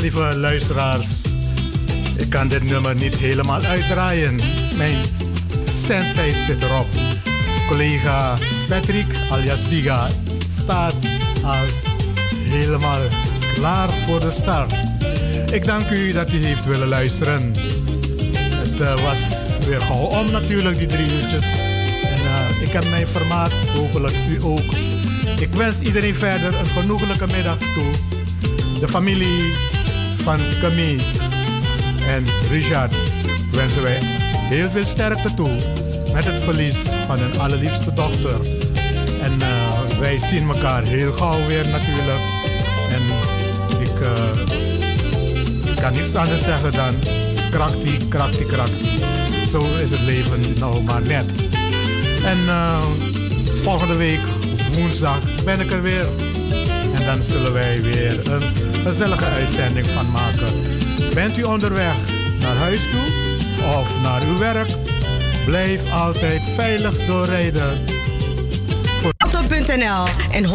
Lieve 0.00 0.36
luisteraars, 0.36 1.22
ik 2.16 2.30
kan 2.30 2.48
dit 2.48 2.62
nummer 2.62 2.94
niet 2.94 3.14
helemaal 3.14 3.60
uitdraaien. 3.60 4.38
Mijn 4.76 4.96
zendtijd 5.86 6.34
zit 6.46 6.62
erop. 6.62 6.86
Collega 7.68 8.38
Patrick 8.68 9.06
alias 9.30 9.68
Biga 9.68 10.08
staat 10.62 10.94
al 11.44 11.54
helemaal 12.30 13.00
klaar 13.54 13.90
voor 13.90 14.20
de 14.20 14.32
start. 14.32 14.72
Ik 15.52 15.64
dank 15.64 15.90
u 15.90 16.12
dat 16.12 16.32
u 16.32 16.44
heeft 16.44 16.64
willen 16.64 16.88
luisteren. 16.88 17.52
Het 18.52 18.80
eh, 18.80 18.92
was 18.92 19.18
weer 19.66 19.80
gauw 19.80 20.04
om 20.04 20.30
natuurlijk, 20.30 20.78
die 20.78 20.86
drie 20.86 21.10
uurtjes. 21.20 21.46
En 22.02 22.18
eh, 22.18 22.62
ik 22.62 22.72
heb 22.72 22.84
mij 22.90 23.06
vermaakt, 23.06 23.68
hopelijk 23.74 24.14
u 24.28 24.42
ook. 24.42 24.74
Ik 25.40 25.52
wens 25.52 25.80
iedereen 25.80 26.14
verder 26.14 26.60
een 26.60 26.66
genoeglijke 26.66 27.26
middag 27.26 27.58
toe. 27.58 27.90
De 28.80 28.88
familie 28.88 29.67
van 30.22 30.38
Camille 30.60 31.02
en 32.08 32.24
Richard 32.50 32.94
wensen 33.50 33.82
wij 33.82 33.98
heel 34.48 34.70
veel 34.70 34.86
sterkte 34.86 35.34
toe 35.34 35.50
met 36.12 36.24
het 36.24 36.42
verlies 36.42 36.76
van 37.06 37.18
hun 37.18 37.40
allerliefste 37.40 37.92
dochter. 37.92 38.40
En 39.22 39.40
eh, 39.40 39.98
wij 39.98 40.18
zien 40.18 40.48
elkaar 40.48 40.82
heel 40.82 41.12
gauw 41.12 41.46
weer 41.46 41.68
natuurlijk. 41.68 42.20
En 42.90 43.02
ik 43.80 44.00
eh, 44.00 45.82
kan 45.82 45.92
niets 45.92 46.14
anders 46.14 46.42
zeggen 46.42 46.72
dan 46.72 46.94
krachtig, 47.50 48.08
krachtig, 48.08 48.46
krachtig. 48.46 48.88
Zo 49.50 49.60
is 49.84 49.90
het 49.90 50.00
leven 50.00 50.58
nou 50.58 50.82
maar 50.82 51.02
net. 51.02 51.26
En 52.24 52.38
eh, 52.48 52.82
volgende 53.62 53.96
week, 53.96 54.20
woensdag, 54.72 55.44
ben 55.44 55.60
ik 55.60 55.70
er 55.70 55.82
weer. 55.82 56.06
Dan 57.08 57.24
zullen 57.24 57.52
wij 57.52 57.82
weer 57.82 58.32
een 58.32 58.42
gezellige 58.84 59.24
uitzending 59.24 59.86
van 59.86 60.10
maken. 60.10 60.52
Bent 61.14 61.38
u 61.38 61.42
onderweg 61.42 61.96
naar 62.40 62.56
huis 62.56 62.80
toe 62.90 63.06
of 63.78 64.00
naar 64.02 64.22
uw 64.22 64.38
werk? 64.38 64.68
Blijf 65.44 65.92
altijd 65.92 66.42
veilig 66.54 67.06
doorrijden. 67.06 67.70
Salto.nl 69.18 70.06
en 70.30 70.44
105.2 70.44 70.50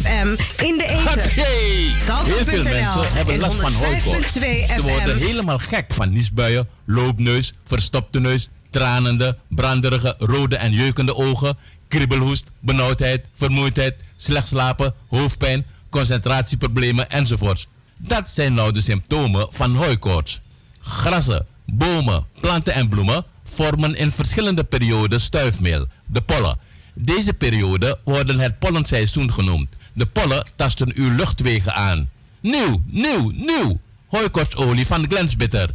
FM 0.00 0.28
in 0.64 0.78
de 0.78 0.86
eten. 0.88 1.30
Heel 1.30 2.44
veel 2.44 2.62
Salto.nl 2.62 2.62
mensen 2.62 3.14
hebben 3.14 3.34
en 3.34 3.40
last 3.40 3.60
van 3.60 3.72
105.2 3.72 3.76
hooikoorts. 3.76 4.32
Ze 4.32 4.82
worden 4.82 5.16
FM. 5.16 5.24
helemaal 5.26 5.58
gek 5.58 5.92
van 5.92 6.10
niesbuien, 6.10 6.68
loopneus, 6.86 7.52
verstopte 7.64 8.20
neus, 8.20 8.48
tranende, 8.70 9.38
branderige, 9.48 10.14
rode 10.18 10.56
en 10.56 10.72
jeukende 10.72 11.14
ogen, 11.14 11.56
kriebelhoest, 11.92 12.50
benauwdheid, 12.60 13.24
vermoeidheid, 13.32 13.94
slecht 14.16 14.48
slapen, 14.48 14.94
hoofdpijn, 15.08 15.66
concentratieproblemen 15.90 17.10
enzovoorts. 17.10 17.66
Dat 17.98 18.30
zijn 18.30 18.54
nou 18.54 18.72
de 18.72 18.80
symptomen 18.80 19.46
van 19.50 19.74
hooikoorts. 19.74 20.40
Grassen, 20.80 21.46
bomen, 21.66 22.26
planten 22.40 22.74
en 22.74 22.88
bloemen 22.88 23.24
vormen 23.44 23.94
in 23.94 24.10
verschillende 24.10 24.64
perioden 24.64 25.20
stuifmeel, 25.20 25.86
de 26.06 26.20
pollen. 26.20 26.58
Deze 26.94 27.32
perioden 27.32 27.98
worden 28.04 28.38
het 28.38 28.58
pollenseizoen 28.58 29.32
genoemd. 29.32 29.68
De 29.92 30.06
pollen 30.06 30.46
tasten 30.56 30.92
uw 30.94 31.14
luchtwegen 31.14 31.74
aan. 31.74 32.10
Nieuw, 32.40 32.82
nieuw, 32.86 33.30
nieuw! 33.30 33.80
Hooikortsolie 34.06 34.86
van 34.86 35.06
Glensbitter. 35.08 35.74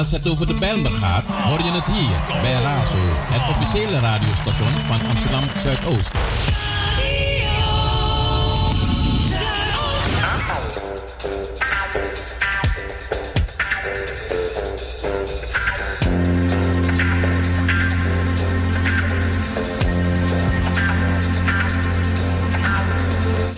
Als 0.00 0.10
het 0.10 0.28
over 0.28 0.46
de 0.46 0.54
Bijlmer 0.54 0.90
gaat, 0.90 1.24
hoor 1.24 1.64
je 1.64 1.70
het 1.70 1.84
hier 1.84 2.40
bij 2.42 2.52
Razo, 2.52 2.96
het 3.02 3.50
officiële 3.50 3.98
radiostation 3.98 4.72
van 4.72 5.00
Amsterdam 5.08 5.42
Zuidoost. 5.62 6.10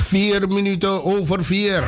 Vier 0.09 0.49
minuten 0.49 1.05
over 1.05 1.45
vier. 1.45 1.85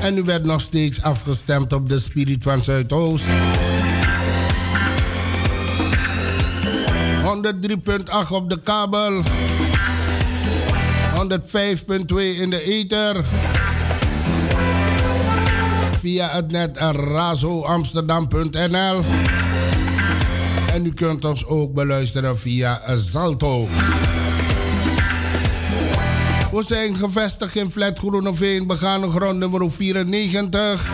En 0.00 0.16
u 0.16 0.22
werd 0.22 0.44
nog 0.44 0.60
steeds 0.60 1.02
afgestemd 1.02 1.72
op 1.72 1.88
de 1.88 1.98
Spirit 1.98 2.42
van 2.42 2.64
Zuidoost. 2.64 3.24
103.8 7.24 7.30
op 8.30 8.50
de 8.50 8.60
kabel. 8.62 9.22
105.2 9.22 9.26
in 12.16 12.50
de 12.50 12.62
ether. 12.62 13.24
Via 16.00 16.28
het 16.28 16.50
net 16.50 16.78
razoamsterdam.nl. 16.78 19.00
En 20.72 20.86
u 20.86 20.92
kunt 20.92 21.24
ons 21.24 21.46
ook 21.46 21.74
beluisteren 21.74 22.38
via 22.38 22.96
Zalto. 22.96 23.68
We 26.52 26.62
zijn 26.62 26.94
gevestigd 26.94 27.56
in 27.56 27.70
Flat 27.70 27.98
Groeneveen, 27.98 28.66
begane 28.66 29.08
grond 29.08 29.38
nummer 29.38 29.70
94. 29.70 30.92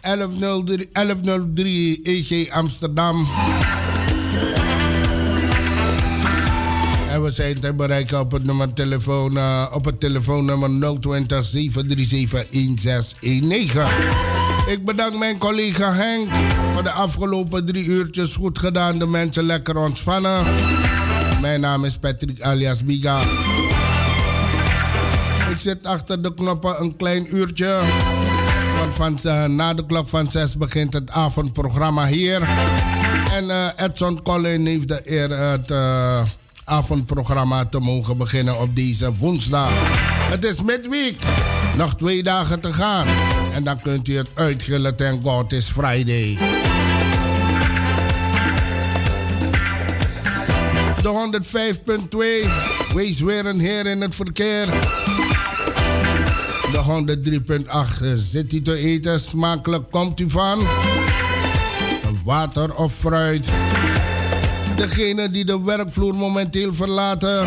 1103, 0.00 0.88
1103 0.92 2.00
EG 2.02 2.50
Amsterdam. 2.50 3.28
En 7.10 7.22
we 7.22 7.30
zijn 7.30 7.60
te 7.60 7.74
bereiken 7.74 8.20
op 8.20 8.32
het, 8.32 8.44
nummer 8.44 8.72
telefoon, 8.72 9.36
eh, 9.36 9.66
op 9.72 9.84
het 9.84 10.00
telefoonnummer 10.00 10.98
020 11.00 11.44
737 11.46 12.46
1619. 12.50 13.82
Ik 14.68 14.84
bedank 14.84 15.18
mijn 15.18 15.38
collega 15.38 15.92
Henk 15.92 16.28
voor 16.74 16.82
de 16.82 16.90
afgelopen 16.90 17.66
drie 17.66 17.84
uurtjes 17.84 18.34
goed 18.34 18.58
gedaan. 18.58 18.98
De 18.98 19.06
mensen 19.06 19.44
lekker 19.44 19.76
ontspannen. 19.76 20.44
Mijn 21.40 21.60
naam 21.60 21.84
is 21.84 21.98
Patrick 21.98 22.40
alias 22.40 22.84
Biga. 22.84 23.20
Ik 25.58 25.64
zit 25.64 25.86
achter 25.86 26.22
de 26.22 26.34
knoppen 26.34 26.80
een 26.80 26.96
klein 26.96 27.36
uurtje. 27.36 27.80
Want 28.78 28.94
van, 28.94 29.32
eh, 29.32 29.44
na 29.44 29.74
de 29.74 29.86
klok 29.86 30.08
van 30.08 30.30
6 30.30 30.56
begint 30.56 30.92
het 30.92 31.10
avondprogramma 31.10 32.06
hier. 32.06 32.42
En 33.32 33.50
eh, 33.50 33.66
Edson 33.76 34.22
Collin 34.22 34.66
heeft 34.66 34.88
de 34.88 35.00
eer 35.04 35.30
het 35.30 35.70
eh, 35.70 36.24
avondprogramma 36.64 37.64
te 37.64 37.78
mogen 37.78 38.16
beginnen 38.16 38.60
op 38.60 38.76
deze 38.76 39.12
woensdag. 39.14 39.70
Het 40.30 40.44
is 40.44 40.62
midweek. 40.62 41.16
Nog 41.76 41.96
twee 41.96 42.22
dagen 42.22 42.60
te 42.60 42.72
gaan. 42.72 43.06
En 43.54 43.64
dan 43.64 43.80
kunt 43.80 44.08
u 44.08 44.16
het 44.16 44.28
uitgillen 44.34 44.96
ten 44.96 45.22
God 45.22 45.52
is 45.52 45.68
Friday. 45.68 46.38
De 51.02 51.08
105.2. 51.08 52.94
Wees 52.94 53.20
weer 53.20 53.46
een 53.46 53.60
heer 53.60 53.86
in 53.86 54.00
het 54.00 54.14
verkeer. 54.14 54.68
De 56.72 56.82
103.8 56.82 58.14
zit 58.14 58.52
u 58.52 58.62
te 58.62 58.76
eten. 58.76 59.20
Smakelijk 59.20 59.90
komt 59.90 60.20
u 60.20 60.30
van. 60.30 60.62
Water 62.24 62.74
of 62.74 62.94
fruit. 62.94 63.48
Degene 64.76 65.30
die 65.30 65.44
de 65.44 65.62
werkvloer 65.64 66.14
momenteel 66.14 66.74
verlaten. 66.74 67.46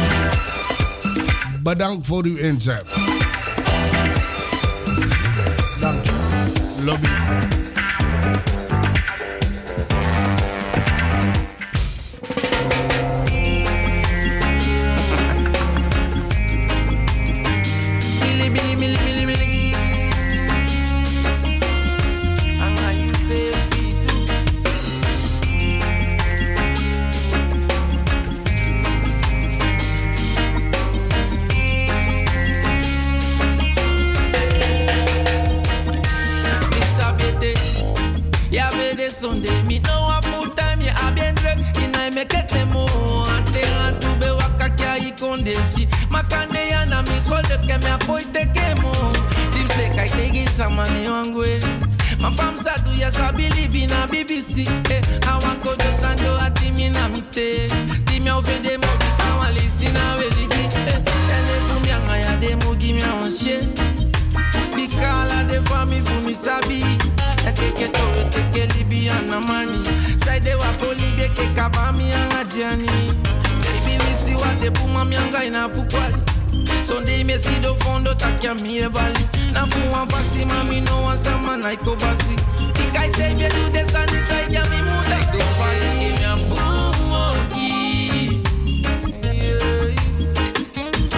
Bedankt 1.63 2.07
voor 2.07 2.23
uw 2.23 2.35
inzet. 2.35 2.85
Dank. 5.79 6.03
Lobby. 6.83 7.07
Du 53.21 53.41
ya 53.43 53.49
sabili 53.49 53.67
bina 53.67 54.07
BBC, 54.07 54.67
eh, 54.89 55.01
awan 55.27 55.59
ko 55.61 55.75
do 55.75 55.91
sando 55.93 56.37
ati 56.39 56.71
mi 56.71 56.89
na 56.89 57.07
mi 57.07 57.21
te, 57.21 57.67
di 58.05 58.19
mi 58.19 58.29
ofende 58.29 58.77
mo 58.77 58.87
bi 58.99 59.05
kawali 59.17 59.67
sina 59.67 60.17
weli 60.17 60.47
bi, 60.47 60.61
eh, 60.87 61.01
gi 62.79 62.93
mi 62.93 63.01
a 63.01 63.13
Bikala 64.75 65.43
de 65.47 65.59
fami 65.69 66.01
fu 66.01 66.21
mi 66.25 66.33
sabi. 66.33 66.81
E 67.47 67.51
teke 67.53 67.87
toro 67.91 68.23
teke 68.29 68.67
Libyan 68.75 69.27
money 69.39 69.83
Side 70.23 70.53
anga 72.13 72.43
jani 72.53 72.85
Baby 72.85 73.97
we 73.97 74.13
see 74.13 74.35
what 74.35 74.61
the 74.61 74.69
puma 74.71 75.03
mi 75.05 75.15
anga 75.15 75.43
ina 75.45 75.67
fu 75.69 75.81
kwali 75.85 76.21
Sunday 76.85 77.23
me 77.23 77.37
do 77.61 77.73
fondo 77.75 78.13
takia 78.13 78.53
mi 78.61 78.77
Na 79.53 79.65
fu 79.65 79.91
wan 79.91 80.07
fasi 80.07 80.45
mami 80.45 80.81
no 80.81 81.01
wan 81.01 81.17
sama 81.17 81.57
na 81.57 81.71
iko 81.73 81.95
Ikai 82.91 83.09
say 83.15 83.31
if 83.31 83.39
you 83.41 83.49
do 83.49 83.69
side 84.27 84.51
ya 84.53 84.63
mi 84.69 84.77
muda 84.83 85.19
Go 85.31 85.39
fali 85.57 85.89
give 85.99 86.15
me 86.19 86.25
a 86.27 86.35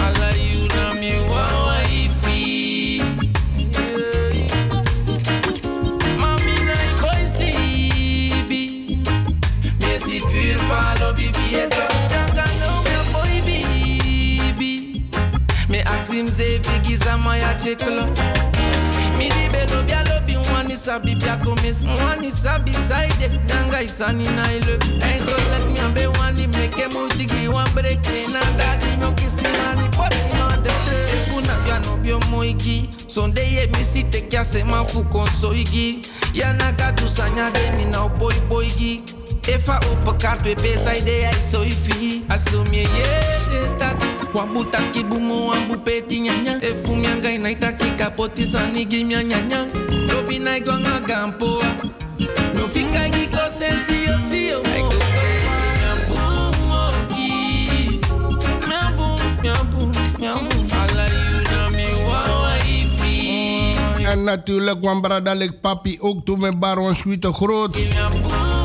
Ala 0.04 0.30
you 0.38 0.68
na 0.68 0.84
mi 0.94 1.12
wawa 1.30 1.78
ifi 1.90 3.02
Mami 6.20 6.56
na 6.68 6.76
i 6.78 6.90
boy 7.02 7.22
sibi 7.36 8.62
Mesi 9.80 10.20
pur 10.20 10.58
falo 10.68 11.08
bi 11.16 11.26
fieta 11.34 11.84
Changa 12.10 12.46
no 12.60 12.70
me 12.86 12.96
boy 13.12 13.34
bibi 13.46 14.72
Me 15.68 15.78
Mi 18.22 18.43
sabi 20.84 21.14
bia 21.14 21.36
gomes 21.36 21.84
Wani 21.84 22.30
sabi 22.30 22.72
side 22.72 23.30
Nanga 23.48 23.80
isani 23.82 24.24
na 24.36 24.52
ile. 24.52 24.78
Hey 25.00 25.18
golek 25.20 25.72
mi 25.72 25.78
ambe 25.80 26.06
wani 26.18 26.46
meke 26.46 26.88
mutigi 26.88 27.48
wan 27.48 27.68
break. 27.74 27.98
Na 28.32 28.40
dadi 28.58 28.96
myo 28.98 29.12
kisi 29.12 29.42
mani 29.42 29.88
poti 29.96 30.36
mande 30.38 30.70
Efuna 31.14 31.56
bia 31.64 31.78
no 31.80 31.96
bio 31.96 32.20
moigi 32.30 32.90
Sonde 33.06 33.40
ye 33.42 33.66
mi 33.66 33.84
si 33.84 34.04
te 34.04 34.20
kya 34.20 34.44
se 34.44 34.64
ma 34.64 34.84
fu 34.84 35.04
konsoigi 35.04 36.02
Ya 36.34 36.52
naga 36.52 36.92
tu 36.92 37.08
sanya 37.08 37.50
de 37.50 37.70
mi 37.76 37.84
na 37.90 38.08
boy 38.08 38.34
boygi 38.48 39.02
Efa 39.48 39.76
open 39.92 40.18
kaart 40.18 40.44
we 40.44 40.54
pesa 40.54 40.96
ide 40.96 41.26
ai 41.26 41.40
so 41.40 41.62
ifi 41.64 42.22
Asumi 42.28 42.76
ye 42.78 42.86
de 43.50 43.78
tak 43.78 43.96
Wambu 44.34 44.64
taki 44.64 45.04
bumo 45.04 45.46
wambu 45.46 45.76
peti 45.78 46.20
nyanya 46.20 46.60
Efu 46.62 46.96
mianga 46.96 47.30
inaita 47.30 47.72
kika 47.72 48.10
poti 48.10 48.44
sani 48.44 48.84
gimi 48.84 49.14
nyanya 49.24 49.66
Lobi 49.66 49.83
na 50.44 50.56
igwanga 50.56 51.00
No 52.54 52.68
giko 52.68 53.44
sensi 53.58 54.04
yo 54.06 54.16
si 54.28 54.48
yo 54.48 54.62
En 64.04 64.24
natuurlijk, 64.24 64.78
want 64.80 65.02
brada 65.02 65.34
lik 65.34 65.60
papi 65.60 65.98
ook 66.00 66.24
toen 66.24 66.40
mijn 66.40 66.58
baron 66.58 66.94
schuite 66.94 67.32
groot. 67.32 67.78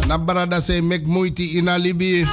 Na 0.08 0.18
brada 0.18 0.60
zei 0.60 0.82
mek 0.82 1.06
moeite 1.06 1.44
in 1.44 1.70
alibi. 1.70 2.28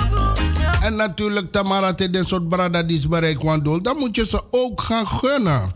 En 0.80 0.96
natuurlijk 0.96 1.52
Tamara 1.52 1.94
te 1.94 2.10
den 2.10 2.24
soort 2.24 2.48
brada 2.48 2.82
die 2.82 2.96
is 2.96 3.08
bereik 3.08 3.42
wandel. 3.42 3.82
Dan 3.82 3.96
moet 3.96 4.16
je 4.16 4.26
ze 4.26 4.42
ook 4.50 4.80
gaan 4.80 5.06
gunnen. 5.06 5.70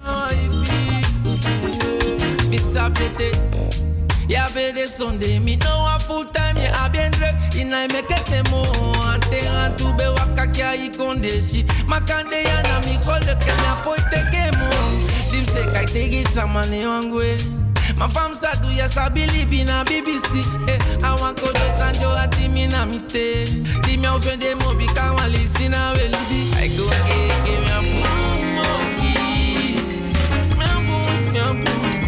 Sabete 2.72 3.49
Ya 4.30 4.46
ve 4.54 4.72
de 4.72 4.86
Sunday 4.86 5.40
Mi 5.40 5.56
know 5.56 5.86
a 5.92 5.98
full 5.98 6.24
time 6.24 6.56
a 6.56 6.88
bien 6.88 7.10
drep 7.10 7.34
Ina 7.56 7.88
me 7.88 8.00
kete 8.02 8.48
mo 8.48 8.62
Ante 9.02 9.40
antu 9.58 9.92
be 9.98 10.06
waka 10.06 10.46
kya 10.52 10.70
i 10.78 10.88
kondeshi 10.88 11.64
Makande 11.88 12.44
ya 12.44 12.62
na 12.62 12.78
mi 12.86 12.96
khole 13.02 13.34
ke 13.42 13.50
me 13.58 13.66
apoy 13.74 13.98
ke 14.30 14.52
mo. 14.56 14.70
Dim 15.32 15.44
se 15.44 15.64
kai 15.72 15.84
te 15.86 16.22
samane 16.32 16.86
wangwe 16.86 17.26
Ma 17.98 18.06
fam 18.06 18.32
sa 18.32 18.54
du 18.62 18.68
ya 18.68 18.86
sabili 18.86 19.44
bina 19.50 19.84
BBC 19.84 20.30
Eh, 20.68 20.78
awan 21.02 21.34
ko 21.34 21.50
do 21.50 21.66
sanjo 21.78 22.14
ati 22.16 22.46
mi 22.46 22.68
na 22.68 22.84
mi 22.86 23.00
te 23.00 23.46
Di 23.82 23.96
mi 23.96 24.06
ofende 24.06 24.54
mo 24.62 24.74
bi 24.78 24.86
I 26.54 26.68
go 26.76 26.86
ge 26.86 27.20
ge 27.44 27.54
mi 27.58 27.70
a 27.74 27.80
Mi 28.94 30.64
a 30.64 30.78
boom, 30.86 31.08
mi 31.32 31.38
a 31.40 31.48
boom, 31.50 31.64
mi 31.64 31.66
a 31.66 31.66
boom 31.66 31.99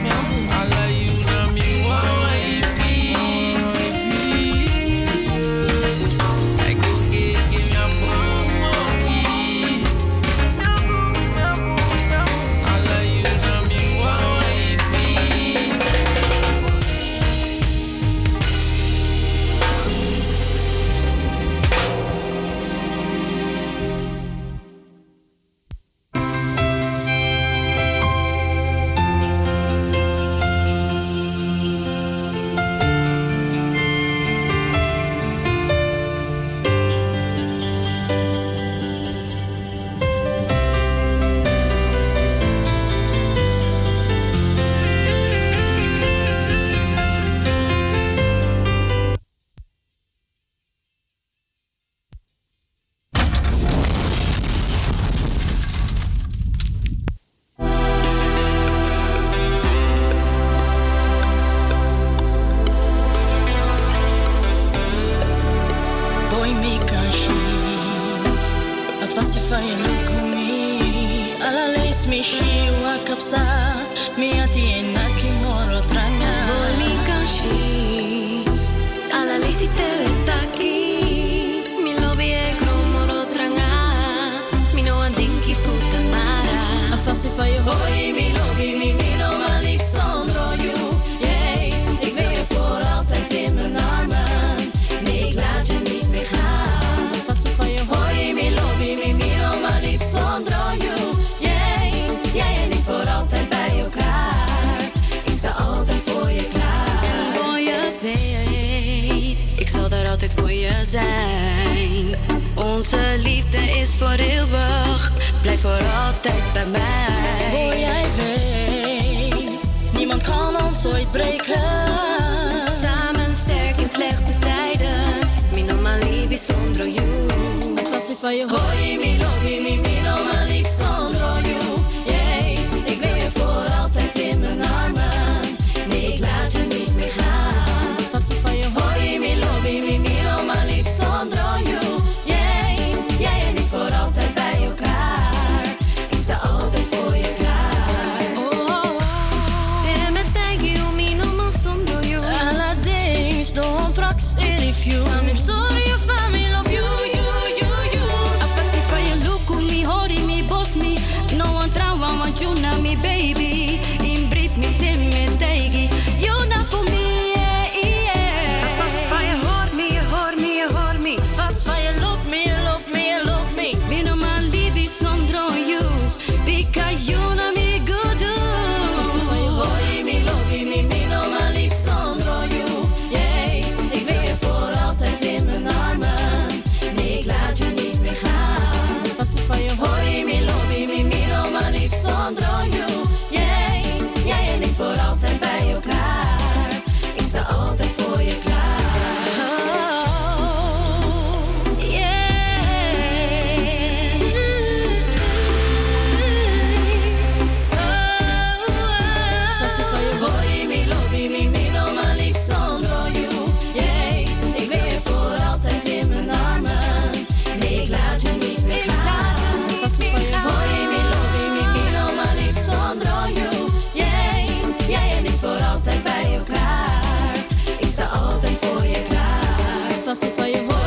Só 230.13 230.27
se 230.27 230.27
foi 230.27 230.53
o. 230.53 230.82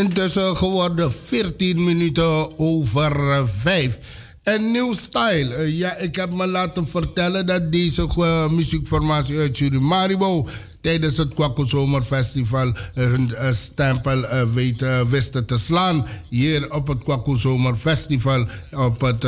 intussen 0.00 0.56
geworden 0.56 1.12
14 1.24 1.84
minuten 1.84 2.58
over 2.58 3.48
5. 3.48 3.98
En 4.42 4.70
nieuw 4.70 4.92
style. 4.92 5.54
Eh, 5.54 5.78
ja, 5.78 5.96
ik 5.96 6.16
heb 6.16 6.34
me 6.34 6.46
laten 6.46 6.88
vertellen 6.88 7.46
dat 7.46 7.72
deze 7.72 8.08
eh, 8.16 8.48
muziekformatie 8.48 9.38
uit 9.38 9.56
Surimaribo 9.56 10.48
tijdens 10.80 11.16
het 11.16 11.34
Kwakko 11.34 11.64
Zomerfestival 11.64 12.66
eh, 12.66 12.74
hun 12.94 13.30
stempel 13.54 14.24
weet 14.54 14.84
wisten 15.10 15.46
te 15.46 15.58
slaan. 15.58 16.06
Hier 16.28 16.74
op 16.74 16.88
het 16.88 17.02
Kwakko 17.02 17.34
Zomerfestival 17.34 18.46
op 18.72 19.00
het, 19.00 19.24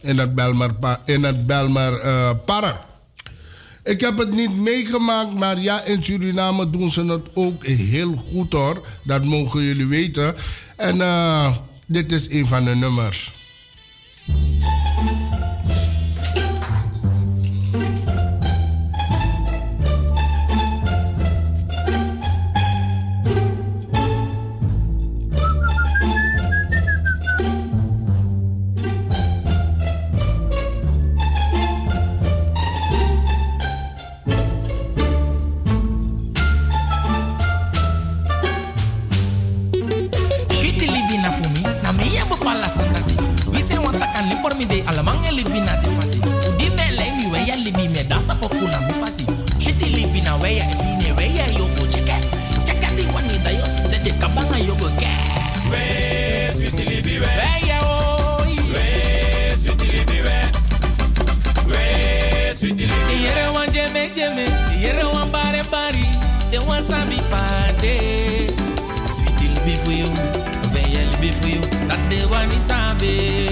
in 0.00 0.18
het 0.18 0.34
Belmer, 0.34 0.70
in 1.04 1.24
het 1.24 1.46
Belmer 1.46 2.00
Park. 2.36 2.95
Ik 3.86 4.00
heb 4.00 4.18
het 4.18 4.34
niet 4.34 4.56
meegemaakt, 4.56 5.34
maar 5.34 5.60
ja, 5.60 5.84
in 5.84 6.02
Suriname 6.02 6.70
doen 6.70 6.90
ze 6.90 7.04
het 7.04 7.26
ook 7.34 7.66
heel 7.66 8.16
goed 8.16 8.52
hoor. 8.52 8.86
Dat 9.02 9.24
mogen 9.24 9.62
jullie 9.62 9.86
weten. 9.86 10.34
En 10.76 11.00
eh, 11.00 11.56
dit 11.86 12.12
is 12.12 12.30
een 12.30 12.46
van 12.46 12.64
de 12.64 12.74
nummers. 12.74 13.32
me 72.48 72.58
sabe. 72.58 73.45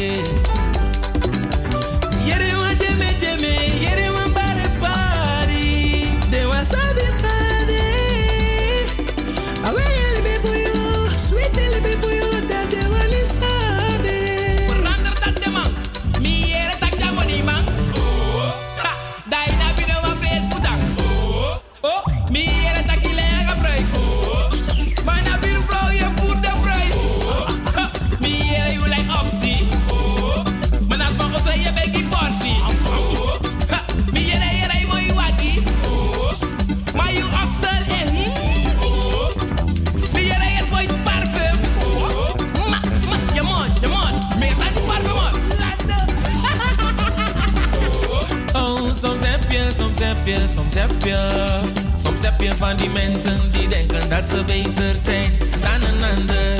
je. 50.75 51.61
Soms 52.03 52.21
heb 52.21 52.41
je 52.41 52.55
van 52.59 52.77
die 52.77 52.91
mensen 52.91 53.53
die 53.53 53.69
denken 53.69 54.09
dat 54.09 54.23
ze 54.31 54.45
beter 54.45 54.97
zijn 55.05 55.33
dan 55.61 55.89
een 55.89 56.03
ander, 56.17 56.59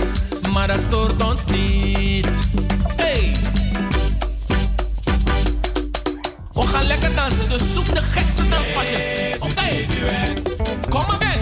maar 0.53 0.67
dat 0.67 0.83
stoort 0.87 1.23
ons 1.23 1.41
niet. 1.45 2.29
Hey! 2.97 3.37
We 6.53 6.63
gaan 6.63 6.87
lekker 6.87 7.15
dansen, 7.15 7.49
dus 7.49 7.61
zoek 7.75 7.95
de 7.95 8.03
gekste 8.03 8.49
danspasjes. 8.49 9.37
Oké, 9.39 9.51
okay. 9.51 9.87
kom 10.89 11.05
maar 11.07 11.19
bij. 11.19 11.34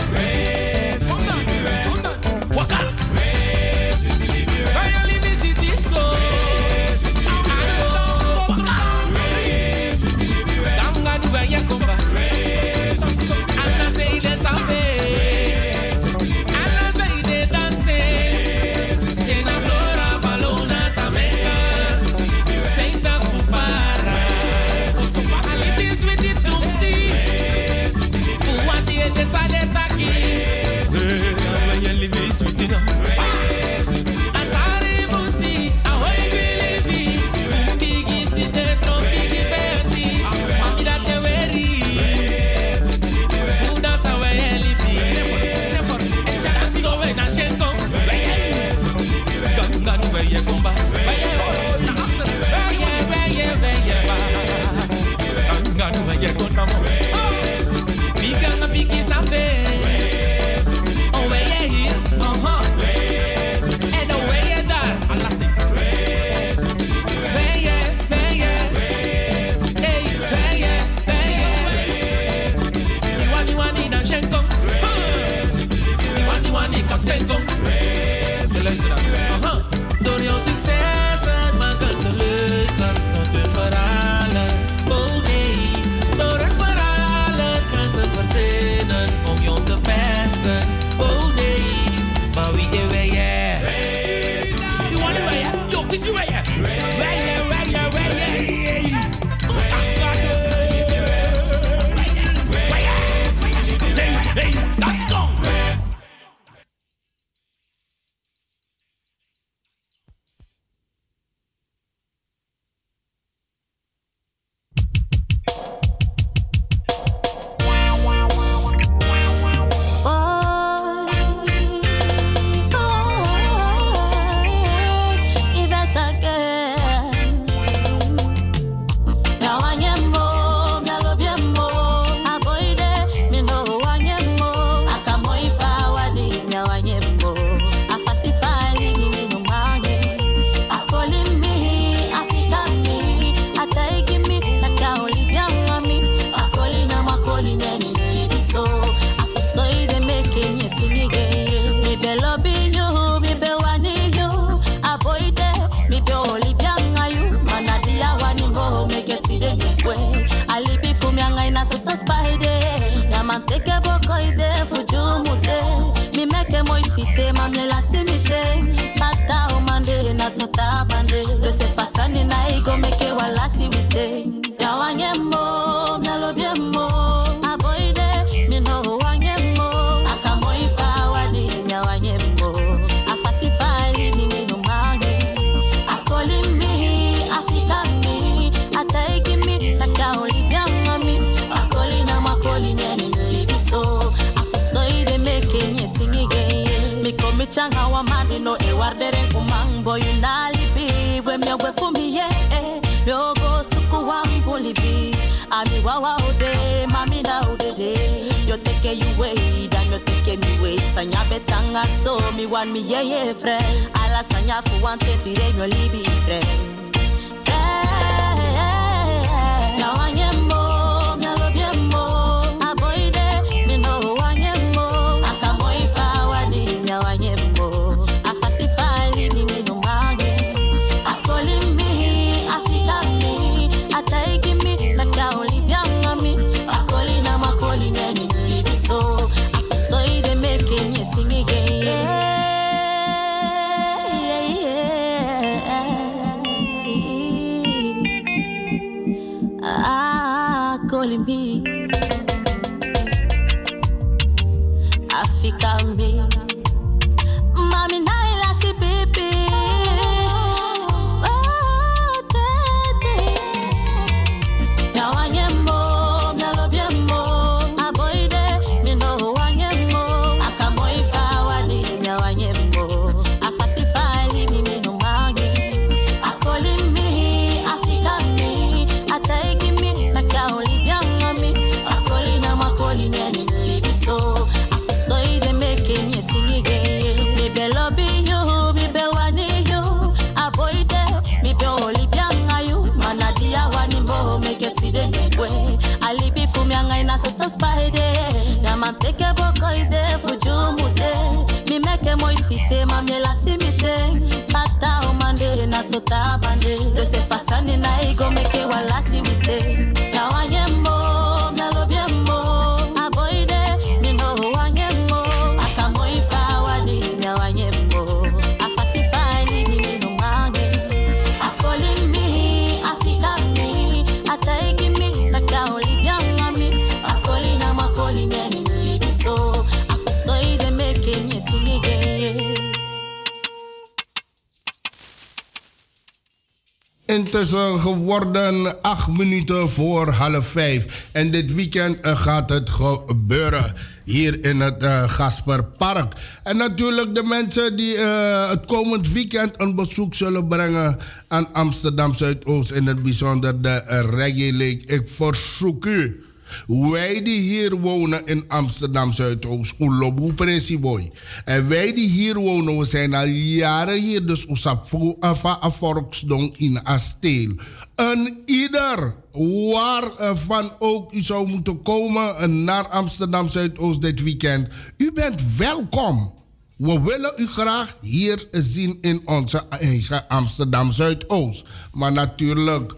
Intussen 337.32 337.78
geworden 337.78 338.82
acht 338.82 339.08
minuten 339.08 339.70
voor 339.70 340.08
half 340.08 340.46
vijf. 340.46 341.08
En 341.12 341.30
dit 341.30 341.54
weekend 341.54 342.00
eh, 342.00 342.16
gaat 342.16 342.50
het 342.50 342.70
gebeuren. 342.70 343.74
Hier 344.04 344.44
in 344.44 344.60
het 344.60 344.82
eh, 344.82 345.08
Gasperpark. 345.08 346.12
En 346.42 346.56
natuurlijk 346.56 347.14
de 347.14 347.22
mensen 347.22 347.76
die 347.76 347.96
eh, 347.96 348.50
het 348.50 348.64
komend 348.64 349.12
weekend 349.12 349.54
een 349.56 349.74
bezoek 349.74 350.14
zullen 350.14 350.48
brengen 350.48 350.98
aan 351.28 351.52
Amsterdam 351.52 352.14
Zuidoost. 352.14 352.70
In 352.70 352.86
het 352.86 353.02
bijzonder 353.02 353.62
de 353.62 353.82
Reggae 354.10 354.52
Lake. 354.52 354.82
Ik 354.86 355.02
verzoek 355.08 355.86
u. 355.86 356.21
Wij 356.66 357.22
die 357.22 357.40
hier 357.40 357.80
wonen 357.80 358.26
in 358.26 358.44
Amsterdam 358.48 359.12
Zuidoost, 359.12 359.74
Ulobu 359.78 360.32
Presiboy. 360.32 361.10
En 361.44 361.68
wij 361.68 361.92
die 361.92 362.08
hier 362.08 362.38
wonen, 362.38 362.78
we 362.78 362.84
zijn 362.84 363.14
al 363.14 363.24
jaren 363.26 364.00
hier, 364.00 364.26
dus 364.26 364.46
Usapu 364.48 365.16
Afa 365.20 365.58
Aforksdong 365.60 366.58
in 366.58 366.84
Asteel. 366.84 367.54
En 367.94 368.42
ieder 368.44 369.14
waarvan 369.32 370.72
ook 370.78 371.12
u 371.12 371.20
zou 371.20 371.48
moeten 371.48 371.82
komen 371.82 372.36
eh, 372.36 372.48
naar 372.48 372.88
Amsterdam 372.88 373.48
Zuidoost 373.48 374.02
dit 374.02 374.22
weekend, 374.22 374.68
u 374.96 375.12
bent 375.12 375.40
welkom. 375.56 376.32
We 376.76 377.00
willen 377.00 377.32
u 377.36 377.46
graag 377.46 377.96
hier 378.00 378.46
zien 378.50 378.98
in 379.00 379.22
onze 379.24 379.66
eigen 379.68 380.28
Amsterdam 380.28 380.92
Zuidoost. 380.92 381.64
Maar 381.92 382.12
natuurlijk, 382.12 382.94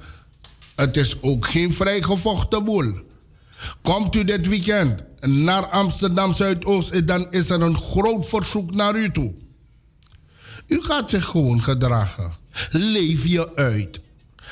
het 0.75 0.97
is 0.97 1.23
ook 1.23 1.47
geen 1.47 1.73
vrijgevochten 1.73 2.65
boel. 2.65 2.93
Komt 3.83 4.17
u 4.17 4.25
dit 4.25 4.49
weekend 4.49 5.03
naar 5.21 5.67
Amsterdam 5.67 6.35
Zuidoost, 6.35 7.07
dan 7.07 7.27
is 7.31 7.51
er 7.51 7.63
een 7.63 7.77
groot 7.77 8.29
verzoek 8.29 8.75
naar 8.75 8.95
u 8.95 9.11
toe. 9.11 9.35
U 10.67 10.83
gaat 10.83 11.11
zich 11.11 11.25
gewoon 11.25 11.63
gedragen. 11.63 12.33
Leef 12.71 13.27
je 13.27 13.55
uit. 13.55 14.01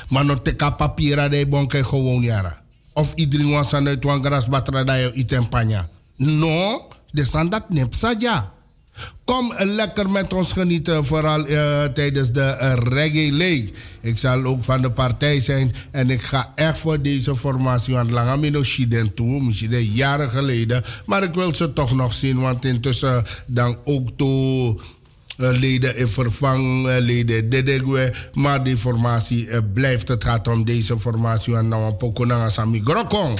Maar 0.08 0.24
nog 0.24 0.42
teka 0.42 0.70
papiera 0.70 1.28
de 1.28 1.46
bonke 1.46 1.84
gewoon. 1.84 2.52
Of 2.92 3.12
iedereen 3.14 3.50
was 3.50 3.74
aan 3.74 3.86
uit 3.86 4.04
wan 4.04 4.24
gras 4.24 4.46
batra 4.48 4.84
da 4.84 4.94
je 4.94 5.12
iten 5.12 5.48
panya. 5.48 5.88
No, 6.16 6.88
de 7.10 7.24
sandat 7.24 7.70
nepsa 7.70 8.14
ja. 8.18 8.52
Kom 9.24 9.52
lekker 9.58 10.10
met 10.10 10.32
ons 10.32 10.52
genieten, 10.52 11.04
vooral 11.04 11.46
eh, 11.46 11.84
tijdens 11.84 12.32
de 12.32 12.74
Reggae 12.74 13.32
League. 13.32 13.70
Ik 14.00 14.18
zal 14.18 14.44
ook 14.44 14.64
van 14.64 14.82
de 14.82 14.90
partij 14.90 15.40
zijn 15.40 15.74
en 15.90 16.10
ik 16.10 16.22
ga 16.22 16.52
echt 16.54 16.78
voor 16.78 17.02
deze 17.02 17.36
formatie, 17.36 17.94
want 17.94 18.10
Langamino 18.10 18.62
Shiden 18.62 19.14
toe, 19.14 19.42
misschien 19.42 19.84
jaren 19.92 20.30
geleden. 20.30 20.82
Maar 21.06 21.22
ik 21.22 21.34
wil 21.34 21.54
ze 21.54 21.72
toch 21.72 21.94
nog 21.94 22.12
zien, 22.12 22.40
want 22.40 22.64
intussen 22.64 23.24
dan 23.46 23.76
ook 23.84 24.08
toe 24.16 24.76
eh, 25.36 25.48
leden 25.58 25.96
in 25.96 26.08
vervang, 26.08 26.88
eh, 26.88 26.94
leden 26.98 27.48
Dedegwe. 27.48 28.12
Maar 28.32 28.64
die 28.64 28.76
formatie 28.76 29.62
blijft. 29.62 30.08
Het 30.08 30.24
gaat 30.24 30.48
om 30.48 30.64
deze 30.64 30.98
formatie. 31.00 31.56
En 31.56 31.68
nou 31.68 31.84
een 31.84 31.96
pokonanga 31.96 32.48
sami 32.48 32.80
grokong. 32.84 33.38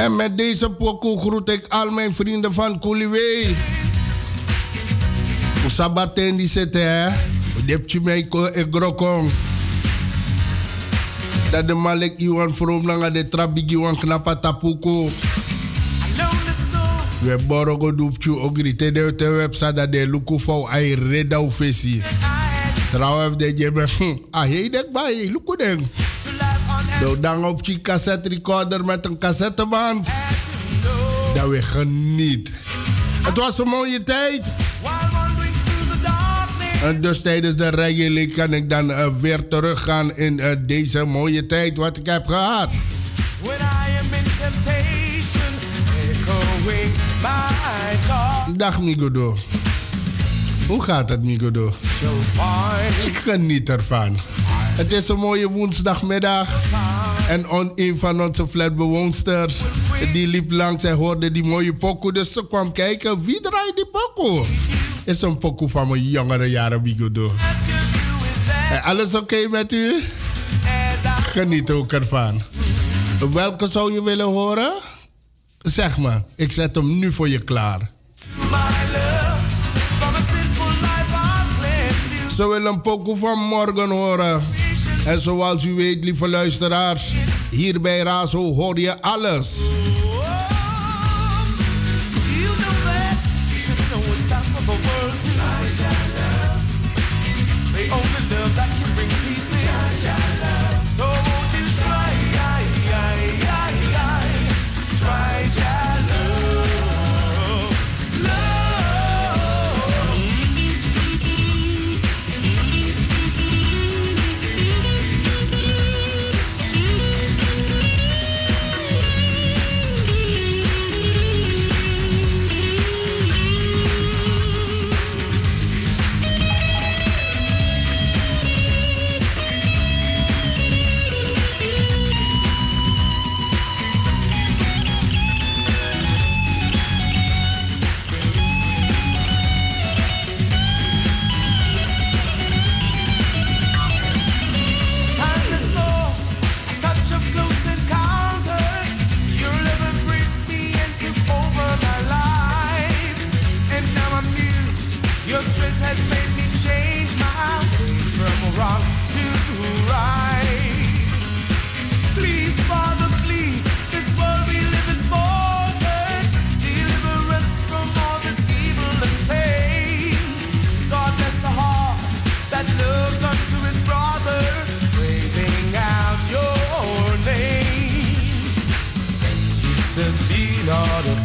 En 0.00 0.16
met 0.16 0.38
deze 0.38 0.70
pokoe 0.70 1.18
groet 1.18 1.50
ik 1.50 1.66
al 1.68 1.90
mijn 1.90 2.14
vrienden 2.14 2.54
van 2.54 2.78
Kuliwe. 2.78 3.54
Sabaten 5.68 6.36
die 6.36 6.48
zitten, 6.48 6.82
hè. 6.82 7.08
Depje 7.66 8.00
mij 8.00 8.18
ik 8.52 8.66
grokong. 8.70 9.30
Dat 11.50 11.66
de 11.68 11.74
malik 11.74 12.18
iwan 12.18 12.54
from 12.54 12.86
nanga 12.86 13.10
de 13.10 13.28
trabigi 13.28 13.76
wan 13.78 13.96
knapa 13.96 14.36
tapuko. 14.36 15.08
We 17.22 17.36
borogo 17.46 17.94
doepju 17.94 18.38
ogri 18.38 18.76
te 18.76 18.92
de 18.92 19.14
te 19.14 19.28
website 19.28 19.72
dat 19.72 19.92
de 19.92 20.08
luku 20.08 20.38
fau 20.38 20.68
ai 20.68 20.94
reda 20.94 21.38
ufesi. 21.38 22.02
Trouwens 22.90 23.36
de 23.36 23.52
jebe, 23.54 23.88
ah 24.30 24.48
hey 24.48 24.70
dek 24.70 24.92
bij, 24.92 25.28
luku 25.32 25.56
deng. 25.56 25.99
Doe 27.00 27.20
dan 27.20 27.44
op 27.44 27.64
je 27.64 27.80
cassette 27.80 28.28
recorder 28.28 28.84
met 28.84 29.06
een 29.06 29.18
cassetteband. 29.18 30.06
Dat 31.34 31.48
we 31.48 31.62
geniet. 31.62 32.50
Het 33.22 33.36
was 33.36 33.58
een 33.58 33.68
mooie 33.68 34.02
tijd. 34.02 34.42
En 36.82 37.00
dus 37.00 37.22
tijdens 37.22 37.56
de 37.56 37.72
League 37.72 38.26
kan 38.26 38.52
ik 38.52 38.70
dan 38.70 38.90
eh, 38.90 39.06
weer 39.20 39.48
teruggaan 39.48 40.16
in 40.16 40.40
eh, 40.40 40.56
deze 40.66 41.04
mooie 41.04 41.46
tijd 41.46 41.76
wat 41.76 41.96
ik 41.96 42.06
heb 42.06 42.26
gehad. 42.26 42.70
When 43.42 43.58
I 43.58 43.98
am 43.98 44.14
in 44.14 44.24
temptation, 44.38 45.52
echoing 46.10 46.92
my 47.22 47.96
talk. 48.06 48.58
Dag 48.58 48.80
Migodo. 48.80 49.36
Hoe 50.66 50.82
gaat 50.82 51.08
het 51.08 51.22
Migodo? 51.22 51.72
Ik 53.06 53.16
geniet 53.16 53.68
ervan. 53.68 54.16
Het 54.80 54.92
is 54.92 55.08
een 55.08 55.18
mooie 55.18 55.50
woensdagmiddag. 55.50 56.48
En 57.28 57.48
on, 57.48 57.72
een 57.74 57.98
van 57.98 58.22
onze 58.22 58.48
flatbewoonsters 58.48 59.56
die 60.12 60.26
liep 60.26 60.50
langs 60.50 60.84
en 60.84 60.94
hoorde 60.94 61.30
die 61.30 61.44
mooie 61.44 61.74
pokoe. 61.74 62.12
Dus 62.12 62.32
ze 62.32 62.46
kwam 62.46 62.72
kijken, 62.72 63.24
wie 63.24 63.40
draait 63.40 63.72
die 63.74 63.86
pokoe? 63.86 64.46
Is 65.04 65.22
een 65.22 65.38
pokoe 65.38 65.68
van 65.68 65.88
mijn 65.88 66.02
jongere 66.02 66.50
jaren, 66.50 66.82
Bigodo. 66.82 67.32
Alles 68.82 69.14
oké 69.14 69.48
met 69.50 69.72
u? 69.72 70.02
Geniet 71.22 71.70
ook 71.70 71.92
ervan. 71.92 72.42
Welke 73.32 73.68
zou 73.68 73.92
je 73.92 74.02
willen 74.02 74.26
horen? 74.26 74.72
Zeg 75.58 75.98
maar, 75.98 76.24
ik 76.36 76.52
zet 76.52 76.74
hem 76.74 76.98
nu 76.98 77.12
voor 77.12 77.28
je 77.28 77.38
klaar. 77.38 77.90
Ze 82.36 82.48
willen 82.48 82.72
een 82.72 82.80
pokoe 82.80 83.16
van 83.16 83.38
morgen 83.38 83.88
horen. 83.90 84.59
En 85.04 85.20
zoals 85.20 85.64
u 85.64 85.74
weet, 85.74 86.04
lieve 86.04 86.28
luisteraars, 86.28 87.12
hier 87.50 87.80
bij 87.80 88.02
Razo 88.02 88.54
hoor 88.54 88.78
je 88.78 89.02
alles. 89.02 89.48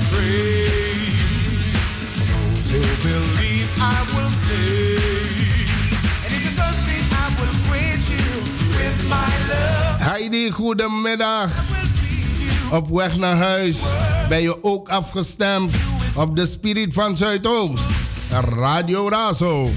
Pray. 0.10 0.66
Those 2.28 2.72
who 2.72 2.82
believe, 3.04 3.70
I 3.80 3.98
will 4.14 4.32
save. 4.46 5.66
And 6.26 6.34
if 6.34 6.42
you're 6.44 6.58
thirsty, 6.60 6.98
I 7.12 7.26
will 7.40 7.56
quench 7.68 8.10
you 8.10 8.30
with 8.78 8.98
my 9.10 9.32
love. 9.50 10.00
Heidi, 10.00 10.52
goedemiddag. 10.52 11.52
Op 12.72 12.90
weg 12.90 13.18
naar 13.18 13.38
huis 13.38 13.78
ben 14.30 14.42
je 14.42 14.64
ook 14.64 14.90
afgestemd 14.90 15.76
op 16.16 16.36
de 16.36 16.46
Spirit 16.46 16.94
van 16.94 17.18
Zuidoost. 17.18 17.86
Radio 18.56 19.10
Razo. 19.10 19.70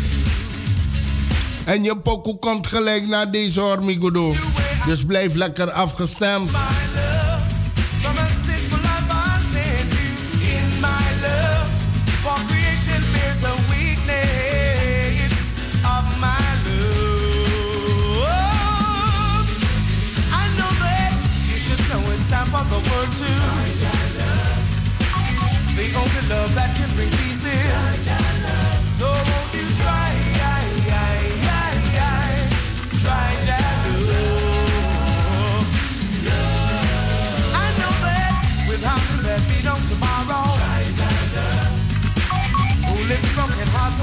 En 1.64 1.82
je 1.82 1.96
pokoe 1.96 2.38
komt 2.38 2.66
gelijk 2.66 3.06
naar 3.06 3.30
deze 3.30 3.60
hormigudo. 3.60 4.34
Dus 4.86 5.04
blijf 5.04 5.34
lekker 5.34 5.70
afgestemd. 5.70 6.50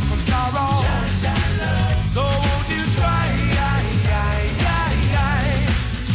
From 0.01 0.19
sorrow? 0.19 0.75
So 2.05 2.21
won't 2.21 2.69
you 2.69 2.83
try, 2.95 3.27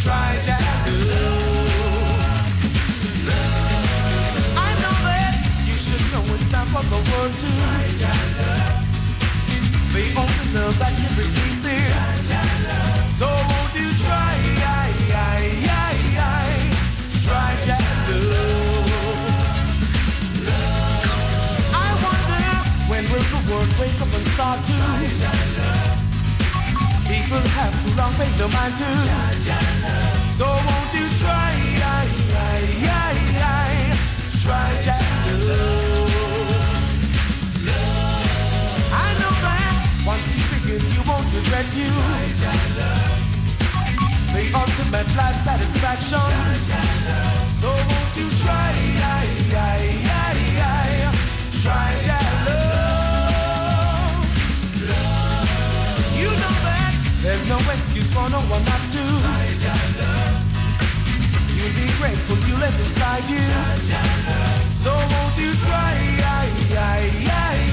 try? 0.04 0.28
I 4.56 4.70
know 4.82 4.96
that 5.08 5.36
you 5.66 5.76
should 5.76 6.04
know 6.12 6.34
it's 6.34 6.48
time 6.50 6.66
for 6.66 6.82
the 6.82 7.00
world 7.10 7.34
to. 7.34 7.50
The 9.92 10.04
only 10.16 10.46
love 10.54 10.78
that 10.78 10.92
can 10.96 11.14
bring 11.16 11.30
peace 11.30 11.64
is. 11.64 12.32
So 13.18 13.59
wake 23.80 24.00
up 24.00 24.12
and 24.12 24.26
start 24.36 24.60
to? 24.60 24.76
People 27.08 27.40
have 27.56 27.74
too 27.82 27.92
long 27.96 28.12
paid 28.20 28.34
no 28.38 28.46
mind 28.52 28.76
to. 28.76 28.90
So 30.28 30.44
won't 30.44 30.92
you 30.92 31.06
try, 31.22 31.52
try 34.44 34.68
that 34.84 35.04
love? 35.48 36.12
I 38.92 39.08
know 39.20 39.34
that 39.46 39.74
once 40.04 40.28
you 40.36 40.44
begin, 40.52 40.82
you 40.94 41.02
won't 41.08 41.28
regret 41.32 41.68
you. 41.72 41.90
The 44.36 44.44
ultimate 44.60 45.10
life 45.16 45.36
satisfaction. 45.36 46.26
So 47.60 47.68
won't 47.68 48.12
you 48.20 48.28
try, 48.44 48.72
try 51.62 51.90
that 52.06 52.28
love? 52.46 52.79
You 56.20 56.28
know 56.28 56.56
that 56.68 56.92
there's 57.22 57.46
no 57.48 57.56
excuse 57.72 58.12
for 58.12 58.28
no 58.28 58.40
one 58.52 58.62
not 58.68 58.82
to. 58.92 59.04
You'll 61.56 61.76
be 61.80 61.88
grateful 61.96 62.36
you 62.44 62.60
let 62.60 62.78
inside 62.78 63.24
you. 63.24 63.40
So 64.70 64.92
won't 64.92 65.36
you 65.40 65.50
try, 65.64 65.96
try 66.68 67.69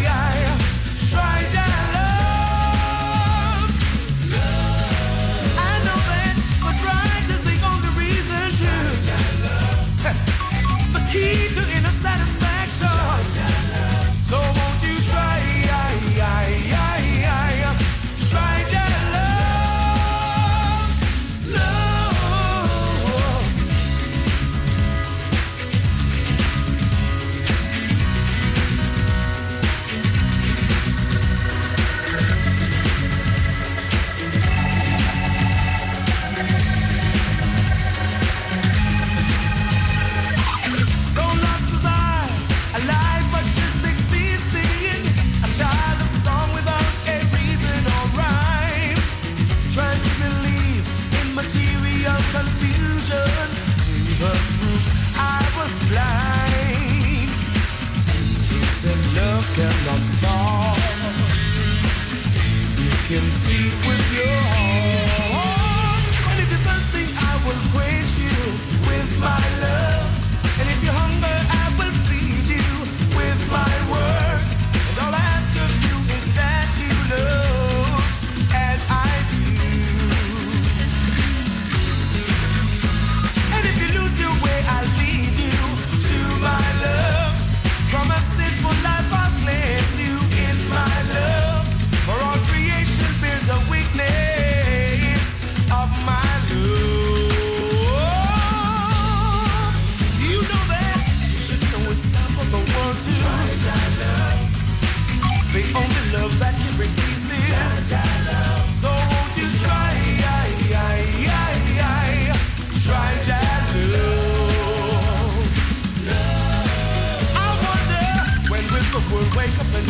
can 63.08 63.32
see 63.32 63.70
with 63.88 64.18
your 64.18 64.57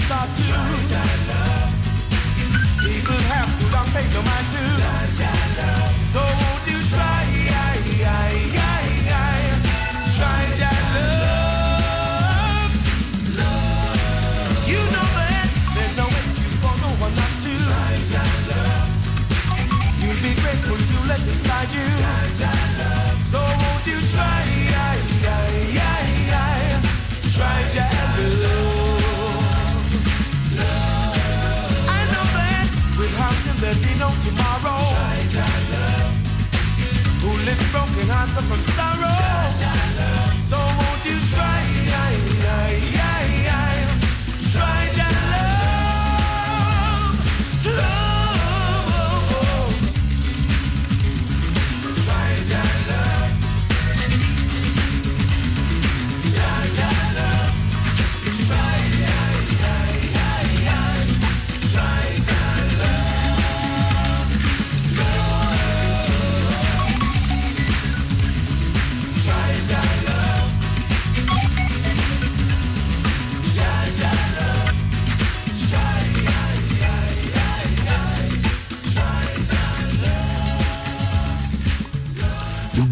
start 0.02 0.30
to 0.30 0.41
People 2.84 3.19
have 3.34 3.49
too 3.57 3.68
long 3.74 3.88
paid 3.95 4.10
no 4.14 4.22
mind 4.22 4.48
to 4.53 4.61
So 6.14 6.22
won't 6.22 6.65
you 6.69 6.80
try, 6.94 7.26
try 10.18 10.41
that 10.61 10.82
love? 10.94 12.72
You 14.69 14.82
know 14.94 15.07
that 15.18 15.49
there's 15.76 15.95
no 15.98 16.06
excuse 16.06 16.57
for 16.61 16.76
no 16.84 16.90
one 17.02 17.14
not 17.15 17.34
to. 17.44 17.53
You'll 20.02 20.22
be 20.22 20.34
grateful 20.41 20.78
you 20.78 20.99
let 21.10 21.22
inside 21.26 21.72
you. 21.74 21.86
So 23.24 23.40
won't 23.40 23.86
you 23.88 23.99
try, 24.14 24.44
try 27.34 27.57
that 27.76 27.91
love? 28.44 28.66
No 34.08 34.14
tomorrow. 34.24 34.80
Who 37.22 37.32
lives 37.46 37.72
broken 37.72 38.08
hearts 38.10 38.38
and 38.38 38.46
from 38.46 38.62
sorrow? 38.62 39.16
So 40.40 40.58
won't 40.58 41.06
you 41.06 41.18
try? 41.36 41.58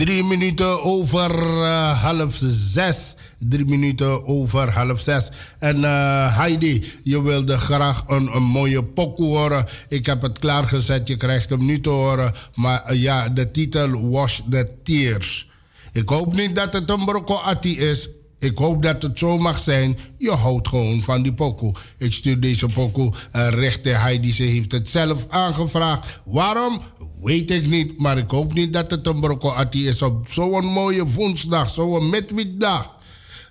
Drie 0.05 0.23
minuten 0.23 0.83
over 0.83 1.31
eh, 1.31 2.01
half 2.03 2.35
zes. 2.73 3.15
Drie 3.39 3.65
minuten 3.65 4.25
over 4.25 4.71
half 4.71 5.01
zes. 5.01 5.29
En 5.59 5.83
eh, 5.83 6.37
Heidi, 6.37 6.85
je 7.03 7.21
wilde 7.21 7.57
graag 7.57 8.03
een, 8.07 8.35
een 8.35 8.43
mooie 8.43 8.83
pokoe 8.83 9.37
horen. 9.37 9.65
Ik 9.89 10.05
heb 10.05 10.21
het 10.21 10.39
klaargezet, 10.39 11.07
je 11.07 11.15
krijgt 11.15 11.49
hem 11.49 11.65
nu 11.65 11.79
te 11.79 11.89
horen. 11.89 12.33
Maar 12.55 12.83
eh, 12.83 13.01
ja, 13.01 13.29
de 13.29 13.51
titel 13.51 14.09
Wash 14.09 14.39
the 14.49 14.71
Tears. 14.83 15.49
Ik 15.91 16.09
hoop 16.09 16.35
niet 16.35 16.55
dat 16.55 16.73
het 16.73 16.89
een 16.89 17.25
atti 17.25 17.79
is. 17.79 18.09
Ik 18.45 18.57
hoop 18.57 18.81
dat 18.81 19.01
het 19.01 19.17
zo 19.19 19.37
mag 19.37 19.59
zijn. 19.59 19.97
Je 20.17 20.31
houdt 20.31 20.67
gewoon 20.67 21.01
van 21.01 21.21
die 21.23 21.33
pokoe. 21.33 21.73
Ik 21.97 22.13
stuur 22.13 22.39
deze 22.39 22.67
pokoe 22.67 23.13
uh, 23.35 23.47
richting 23.49 23.97
Heidi. 23.97 24.31
Ze 24.31 24.43
heeft 24.43 24.71
het 24.71 24.89
zelf 24.89 25.25
aangevraagd. 25.29 26.21
Waarom? 26.25 26.79
Weet 27.23 27.51
ik 27.51 27.67
niet. 27.67 27.99
Maar 27.99 28.17
ik 28.17 28.29
hoop 28.29 28.53
niet 28.53 28.73
dat 28.73 28.91
het 28.91 29.07
een 29.07 29.19
brocco 29.19 29.49
atti 29.49 29.87
is 29.87 30.01
op 30.01 30.27
zo'n 30.31 30.65
mooie 30.65 31.05
woensdag. 31.05 31.69
Zo'n 31.69 32.09
midweekdag. 32.09 32.97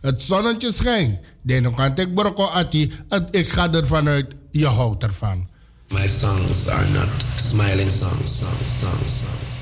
Het 0.01 0.23
zonnetje 0.23 0.73
schijnt. 0.73 1.19
Dan 1.43 1.75
kan 1.75 1.93
ik 1.99 2.15
brocco 2.15 2.45
atti. 2.45 2.93
Het- 3.09 3.37
Ik 3.37 3.49
ga 3.49 3.73
ervan 3.73 4.09
uit. 4.09 4.35
Je 4.51 4.67
houdt 4.67 5.03
ervan. 5.03 5.49
My 5.89 6.09
songs 6.09 6.69
are 6.69 6.89
not 6.89 7.09
smiling 7.37 7.91
songs, 7.91 8.39
songs, 8.39 8.71
songs, 8.81 9.13
songs, 9.17 9.54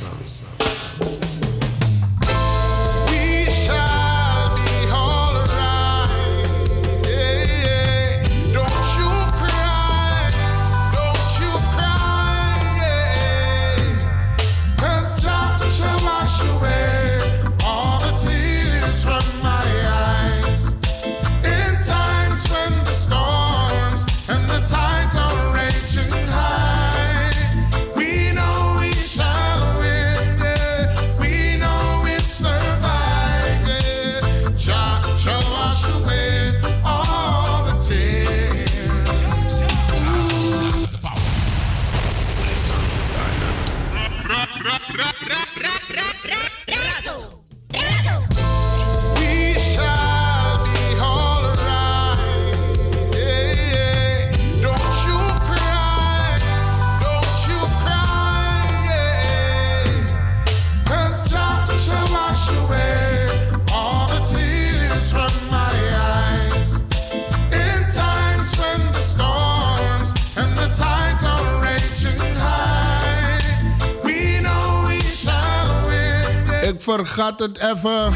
Vergat 76.82 77.38
het 77.38 77.58
even. 77.58 78.12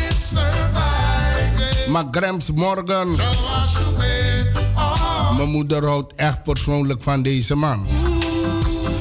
Maar 1.88 2.04
Grams 2.10 2.50
Morgan. 2.50 3.16
Mijn 5.36 5.48
moeder 5.48 5.86
houdt 5.86 6.12
echt 6.14 6.42
persoonlijk 6.42 7.02
van 7.02 7.22
deze 7.22 7.54
man. 7.54 7.86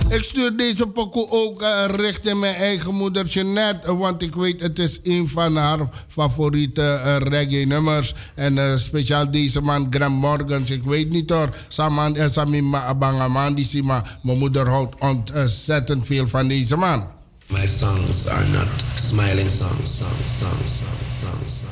Ik 0.09 0.23
stuur 0.23 0.57
deze 0.57 0.87
pokoe 0.87 1.27
ook 1.29 1.61
eh, 1.61 1.85
richting 1.87 2.39
mijn 2.39 2.55
eigen 2.55 2.95
moeder 2.95 3.25
Jeanette. 3.25 3.95
Want 3.95 4.21
ik 4.21 4.35
weet 4.35 4.61
het 4.61 4.79
is 4.79 4.99
een 5.03 5.29
van 5.29 5.55
haar 5.55 5.79
favoriete 6.07 6.81
eh, 6.81 7.17
reggae 7.17 7.65
nummers. 7.65 8.13
En 8.35 8.57
eh, 8.57 8.77
speciaal 8.77 9.31
deze 9.31 9.61
man 9.61 9.87
Graham 9.89 10.13
Morgans. 10.13 10.71
Ik 10.71 10.83
weet 10.83 11.09
niet 11.09 11.29
hoor. 11.29 11.49
Saman 11.67 12.15
en 12.15 12.31
Samima 12.31 12.83
Abangaman. 12.83 13.53
Mijn 14.21 14.37
moeder 14.37 14.69
houdt 14.69 14.95
ontzettend 15.01 16.05
veel 16.05 16.27
van 16.27 16.47
deze 16.47 16.75
man. 16.75 17.14
My 17.51 17.67
songs 17.67 18.25
are 18.25 18.43
not 18.45 18.67
smiling 18.97 19.49
songs, 19.49 19.89
songs, 19.99 20.31
songs, 20.31 20.71
songs, 20.71 21.11
songs. 21.21 21.64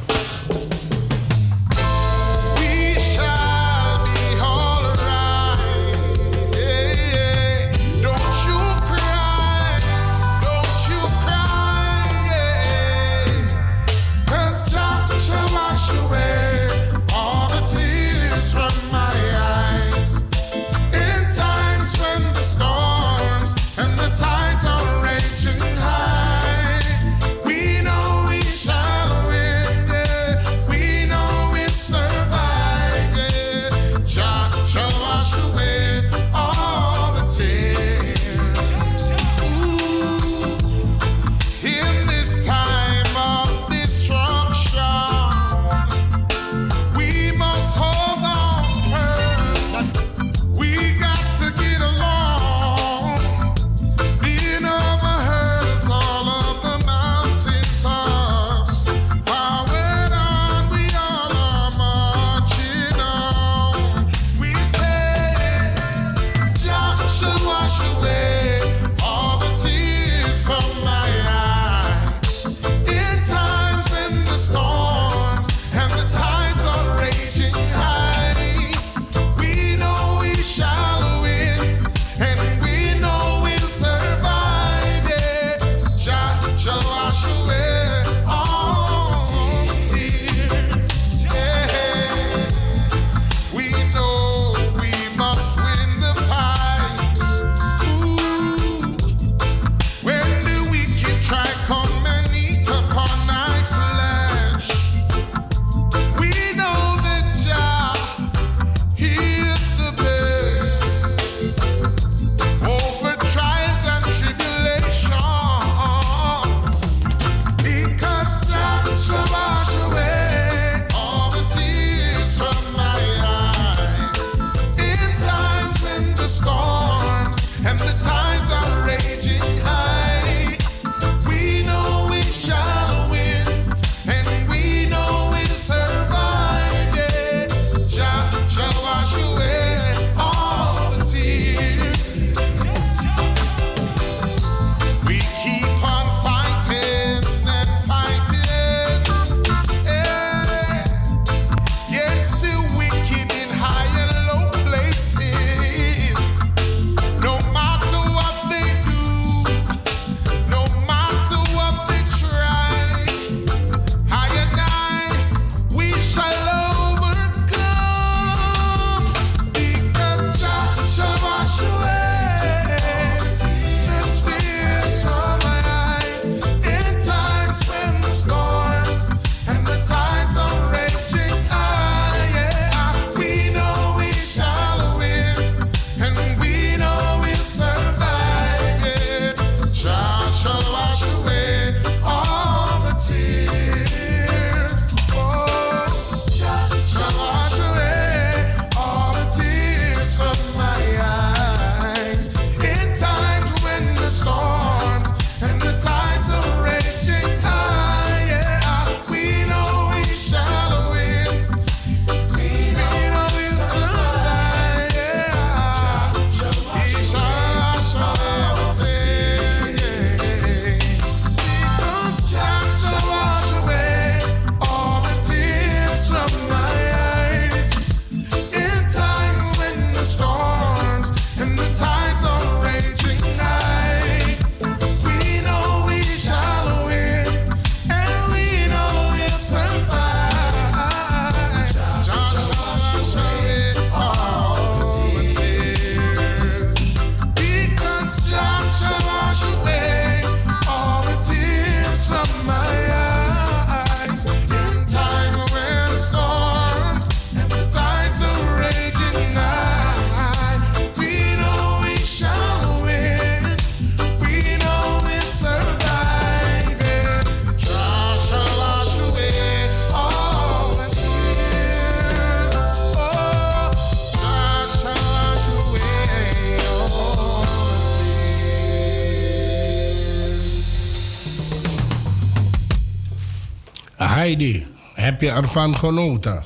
Ervan 285.35 285.77
genoten? 285.77 286.43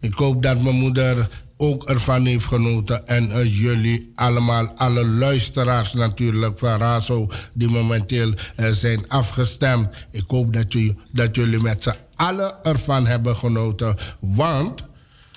Ik 0.00 0.14
hoop 0.14 0.42
dat 0.42 0.62
mijn 0.62 0.74
moeder 0.74 1.28
ook 1.56 1.88
ervan 1.88 2.26
heeft 2.26 2.44
genoten. 2.44 3.06
En 3.06 3.30
eh, 3.30 3.60
jullie 3.60 4.10
allemaal, 4.14 4.72
alle 4.76 5.06
luisteraars 5.06 5.94
natuurlijk 5.94 6.58
van 6.58 6.78
Razo, 6.78 7.28
die 7.52 7.68
momenteel 7.68 8.32
eh, 8.56 8.68
zijn 8.70 9.08
afgestemd. 9.08 9.88
Ik 10.10 10.24
hoop 10.26 10.52
dat 10.52 10.72
jullie, 10.72 10.96
dat 11.12 11.36
jullie 11.36 11.60
met 11.60 11.82
z'n 11.82 11.94
allen 12.14 12.54
ervan 12.62 13.06
hebben 13.06 13.36
genoten. 13.36 13.96
Want 14.18 14.82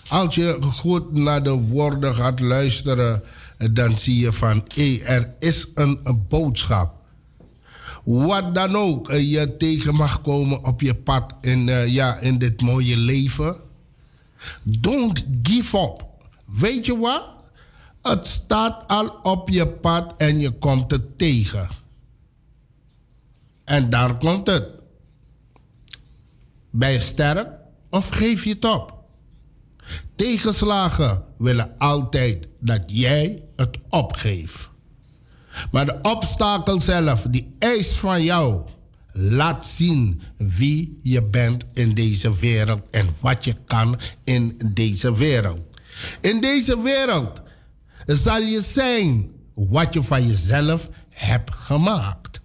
als 0.07 0.35
je 0.35 0.57
goed 0.61 1.14
naar 1.14 1.43
de 1.43 1.51
woorden 1.51 2.15
gaat 2.15 2.39
luisteren, 2.39 3.23
eh, 3.57 3.68
dan 3.72 3.97
zie 3.97 4.19
je 4.19 4.31
van 4.31 4.65
hé, 4.76 4.99
er 5.05 5.34
is 5.39 5.68
een 5.73 6.26
boodschap. 6.27 6.97
Wat 8.07 8.55
dan 8.55 8.75
ook 8.75 9.09
eh, 9.09 9.31
je 9.31 9.57
tegen 9.57 9.95
mag 9.95 10.21
komen 10.21 10.63
op 10.63 10.81
je 10.81 10.95
pad 10.95 11.34
in, 11.41 11.69
eh, 11.69 11.88
ja, 11.88 12.17
in 12.17 12.38
dit 12.38 12.61
mooie 12.61 12.97
leven. 12.97 13.55
Don't 14.63 15.25
give 15.43 15.77
up. 15.77 16.05
Weet 16.45 16.85
je 16.85 16.97
wat? 16.97 17.25
Het 18.01 18.27
staat 18.27 18.88
al 18.88 19.09
op 19.21 19.49
je 19.49 19.67
pad 19.67 20.13
en 20.17 20.39
je 20.39 20.51
komt 20.51 20.91
het 20.91 21.17
tegen. 21.17 21.67
En 23.63 23.89
daar 23.89 24.17
komt 24.17 24.47
het. 24.47 24.69
Ben 26.69 26.91
je 26.91 26.99
sterk 26.99 27.49
of 27.89 28.09
geef 28.09 28.43
je 28.43 28.49
het 28.49 28.65
op? 28.65 28.93
Tegenslagen 30.15 31.23
willen 31.38 31.77
altijd 31.77 32.47
dat 32.59 32.84
jij 32.85 33.43
het 33.55 33.77
opgeeft. 33.89 34.69
Maar 35.71 35.85
de 35.85 35.97
obstakel 36.01 36.81
zelf, 36.81 37.25
die 37.29 37.55
eist 37.59 37.95
van 37.95 38.23
jou, 38.23 38.61
laat 39.13 39.65
zien 39.65 40.21
wie 40.38 40.99
je 41.01 41.23
bent 41.23 41.63
in 41.73 41.93
deze 41.93 42.35
wereld 42.39 42.89
en 42.89 43.09
wat 43.19 43.45
je 43.45 43.55
kan 43.65 43.99
in 44.23 44.61
deze 44.73 45.17
wereld. 45.17 45.59
In 46.21 46.41
deze 46.41 46.81
wereld 46.81 47.41
zal 48.05 48.41
je 48.41 48.61
zijn 48.61 49.29
wat 49.53 49.93
je 49.93 50.03
van 50.03 50.27
jezelf 50.27 50.89
hebt 51.09 51.51
gemaakt. 51.51 52.41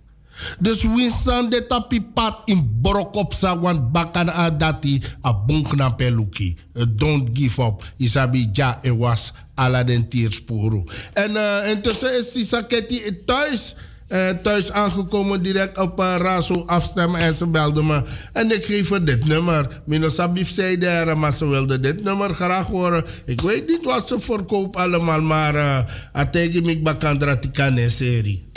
Dus 0.59 0.83
wie 0.83 1.11
san 1.11 1.51
de 1.51 1.67
tapi 1.67 2.01
pat 2.01 2.43
in 2.45 2.79
brok 2.83 3.15
op 3.15 3.35
sa 3.35 3.59
wan 3.59 3.93
bakan 3.93 4.29
a 4.29 4.51
dati 4.51 5.03
a 5.25 5.33
bonk 5.33 5.75
na 5.77 5.91
peluki. 5.91 6.57
Uh, 6.75 6.85
Don't 6.89 7.31
give 7.33 7.63
up. 7.63 7.83
Isabi 7.97 8.49
ja 8.53 8.79
e 8.83 8.91
was 8.91 9.33
ala 9.55 9.85
den 9.85 10.09
tiersporo. 10.09 10.85
En 11.15 11.31
uh, 11.31 11.71
intussen 11.71 12.19
is 12.19 12.33
Sisaketi 12.33 13.23
thuis. 13.25 13.75
eh, 14.13 14.29
thuis 14.43 14.71
aangekomen 14.71 15.43
direct 15.43 15.79
op 15.79 16.01
uh, 16.01 16.15
Razo 16.19 16.63
afstemmen 16.67 17.21
en 17.21 17.35
ze 17.35 17.47
belde 17.47 17.83
me. 17.83 18.03
En 18.33 18.51
ik 18.51 18.65
geef 18.65 18.91
haar 18.91 19.05
dit 19.05 19.27
nummer. 19.27 19.83
Mino 19.87 20.09
Sabif 20.09 20.51
zei 20.51 20.79
daar, 20.79 21.19
maar 21.19 21.33
ze 21.33 21.47
wilde 21.47 21.81
dit 21.81 22.03
nummer 22.03 22.35
graag 22.35 22.67
horen. 22.67 23.05
Ik 23.25 23.41
weet 23.41 23.67
niet 23.69 23.85
wat 23.85 24.07
ze 24.07 24.21
verkoopt 24.21 24.77
allemaal, 24.77 25.21
maar 25.21 25.55
uh, 25.55 26.63
mik 26.63 26.83
bakandra 26.83 27.37
tikane 27.37 27.89
serie. 27.89 28.52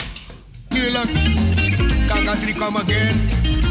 Tuurlijk, 0.76 1.10
Kakatri 2.06 2.52
come 2.54 2.78
again. 2.78 3.65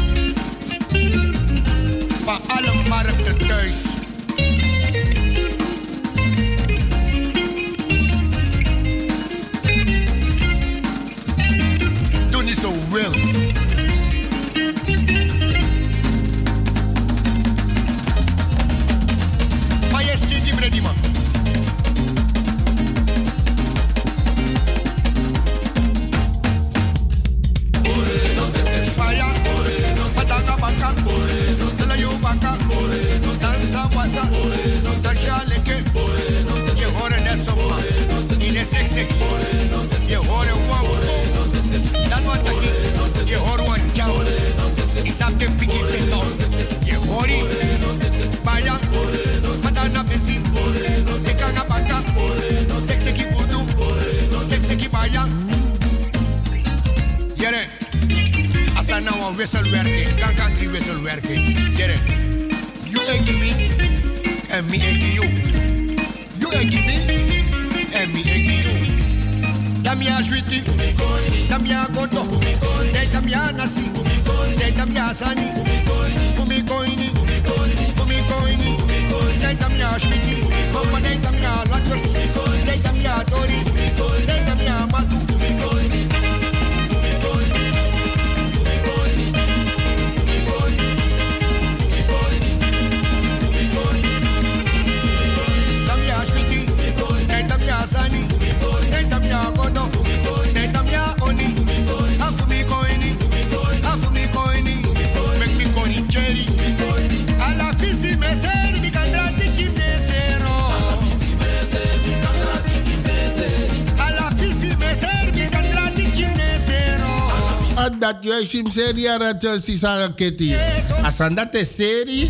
Aan 119.08 119.20
het 119.20 119.62
Sisa 119.62 120.08
Kitty. 120.14 120.54
Als 121.02 121.20
aan 121.20 121.34
dat 121.34 121.54
is 121.54 121.74
serie. 121.74 122.26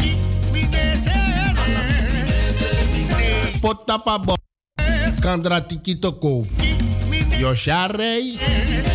Potapa 3.60 4.18
bo. 4.18 4.34
Kandra 5.20 5.60
tiki 5.60 5.98
toko. 5.98 6.44
Yosharei. 7.38 8.38
Eso 8.38 8.85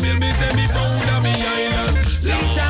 feel 0.00 0.18
me, 0.18 0.32
say 0.32 0.54
me 0.56 0.66
found 0.66 1.08
a 1.10 1.20
me 1.20 1.34
island. 1.44 2.69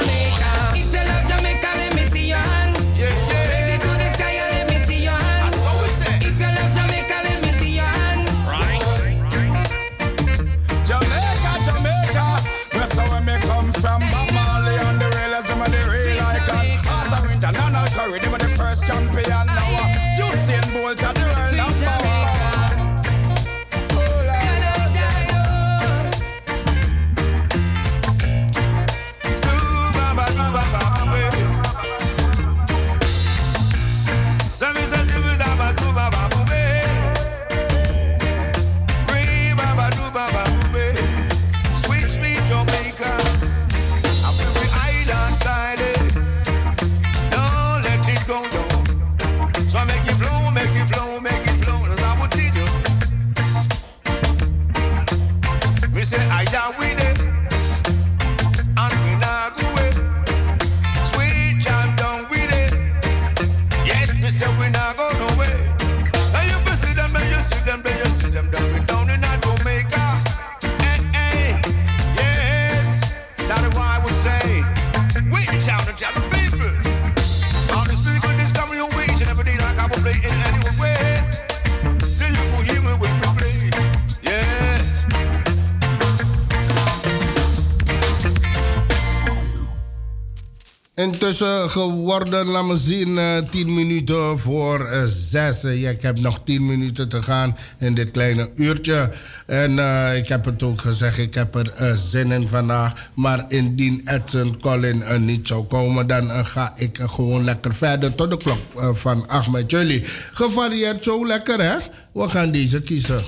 is 91.30 91.70
geworden, 91.72 92.46
laat 92.46 92.64
me 92.64 92.76
zien, 92.76 93.18
eh, 93.18 93.36
10 93.50 93.74
minuten 93.74 94.38
voor 94.38 94.84
eh, 94.84 95.02
6. 95.04 95.62
Ja, 95.62 95.90
ik 95.90 96.02
heb 96.02 96.18
nog 96.18 96.40
10 96.44 96.66
minuten 96.66 97.08
te 97.08 97.22
gaan 97.22 97.56
in 97.78 97.94
dit 97.94 98.10
kleine 98.10 98.50
uurtje. 98.54 99.10
En 99.46 99.70
ik 100.16 100.28
heb 100.28 100.44
het 100.44 100.62
ook 100.62 100.80
gezegd, 100.80 101.18
ik 101.18 101.34
heb 101.34 101.54
er 101.54 101.96
zin 101.96 102.32
in 102.32 102.48
vandaag. 102.48 103.10
Maar 103.14 103.44
indien 103.48 104.02
Edson 104.04 104.60
Colin 104.60 105.02
niet 105.24 105.46
zou 105.46 105.64
komen, 105.64 106.06
dan 106.06 106.46
ga 106.46 106.72
ik 106.76 106.98
gewoon 107.00 107.44
lekker 107.44 107.74
verder 107.74 108.14
tot 108.14 108.30
de 108.30 108.36
klok 108.36 108.96
van 108.96 109.28
Achmed 109.28 109.60
met 109.60 109.70
jullie. 109.70 110.02
Gevarieerd 110.32 111.04
zo 111.04 111.26
lekker, 111.26 111.60
hè? 111.60 111.76
We 112.12 112.28
gaan 112.28 112.50
deze 112.50 112.82
kiezen. 112.82 113.22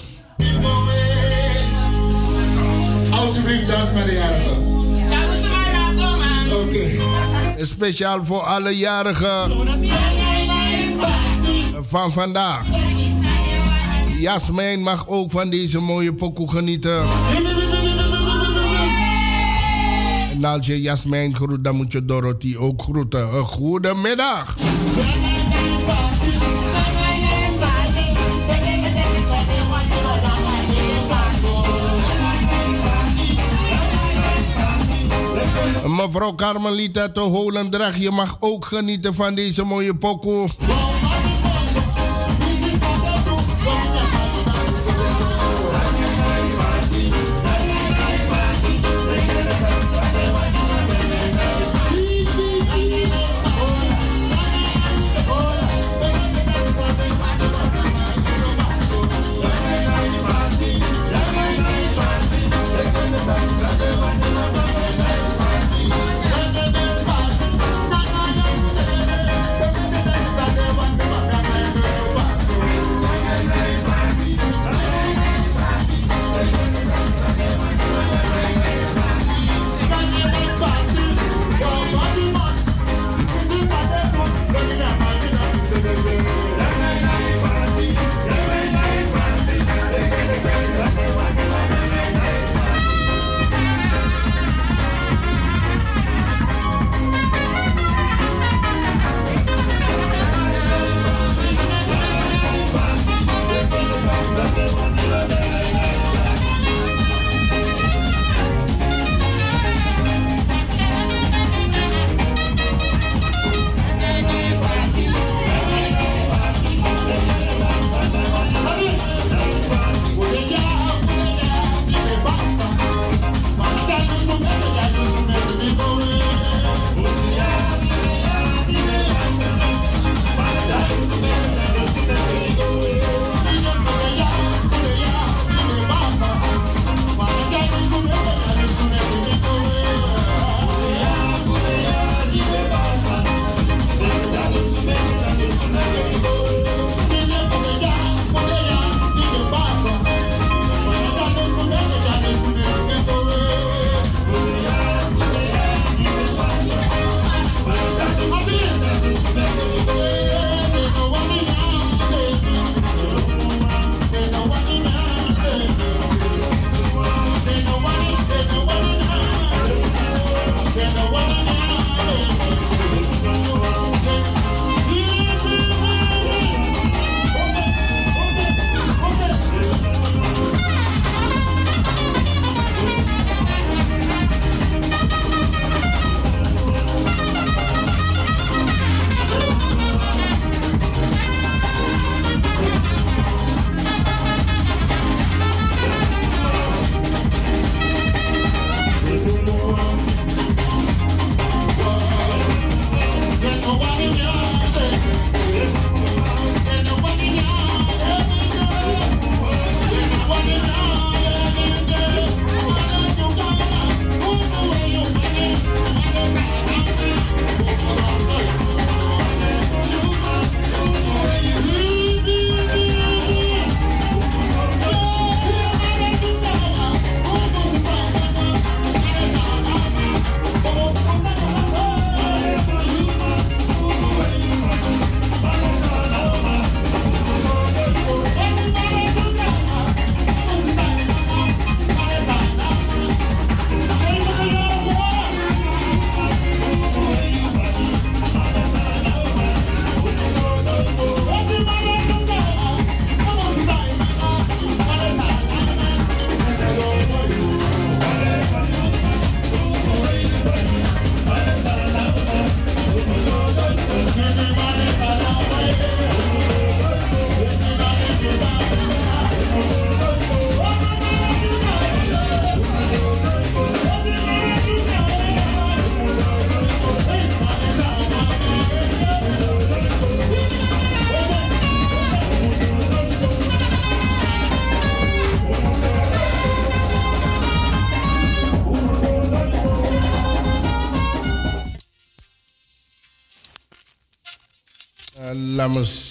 Alsjeblieft, 3.10 3.68
dans 3.68 3.92
met 3.92 4.04
de 4.04 4.10
heren 4.10 4.71
speciaal 7.66 8.24
voor 8.24 8.40
alle 8.40 8.76
jarigen 8.76 9.52
van 11.80 12.12
vandaag. 12.12 12.66
Jasmijn 14.18 14.82
mag 14.82 15.08
ook 15.08 15.30
van 15.30 15.50
deze 15.50 15.78
mooie 15.80 16.14
pokoe 16.14 16.50
genieten. 16.50 17.06
En 20.32 20.44
als 20.44 20.66
je 20.66 20.80
Jasmijn 20.80 21.34
groet, 21.34 21.64
dan 21.64 21.76
moet 21.76 21.92
je 21.92 22.04
Dorothy 22.04 22.56
ook 22.56 22.82
groeten. 22.82 23.28
Goedemiddag. 23.28 24.54
Mevrouw 35.92 36.34
Carmelita 36.34 37.08
te 37.08 37.20
Holendrag, 37.20 37.96
je 37.96 38.10
mag 38.10 38.36
ook 38.40 38.64
genieten 38.64 39.14
van 39.14 39.34
deze 39.34 39.64
mooie 39.64 39.96
pokoe. 39.96 40.48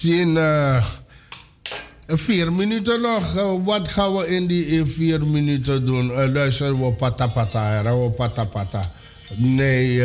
Me 0.04 0.10
zien. 0.10 0.38
eh, 0.38 0.84
vier 2.18 2.52
minuten 2.52 3.02
nog. 3.02 3.36
Eh, 3.36 3.54
wat 3.64 3.88
gaan 3.88 4.16
we 4.16 4.28
in 4.28 4.48
die 4.48 4.86
vier 4.86 5.26
minuten 5.26 5.86
doen? 5.86 6.12
Eh, 6.12 6.34
luisteren 6.34 6.86
we 6.86 6.94
patapata. 6.94 7.84
We 7.84 8.10
patapata. 8.10 8.82
Nee, 9.36 9.96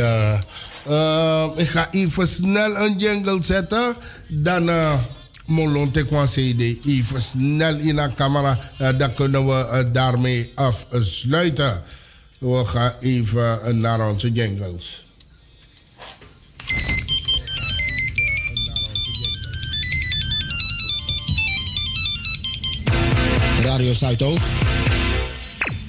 ik 1.57 1.69
ga 1.69 1.89
even 1.91 2.29
snel 2.29 2.77
een 2.77 2.99
jingle 2.99 3.43
zetten. 3.43 3.95
Dan 4.29 4.69
uh, 4.69 4.93
Molon 5.47 5.91
Tekwan 5.91 6.27
CD. 6.27 6.87
Even 6.87 7.23
snel 7.23 7.77
in 7.77 7.97
de 7.97 8.11
camera. 8.15 8.59
Dan 8.99 9.15
kunnen 9.15 9.47
we 9.47 9.91
daarmee 9.93 10.53
afsluiten. 10.55 11.83
We 12.39 12.65
gaan 12.65 12.93
even 13.01 13.81
naar 13.81 14.09
onze 14.11 14.33
jingles. 14.33 15.06
Radio 23.67 23.93
Zuidoost. 23.93 24.51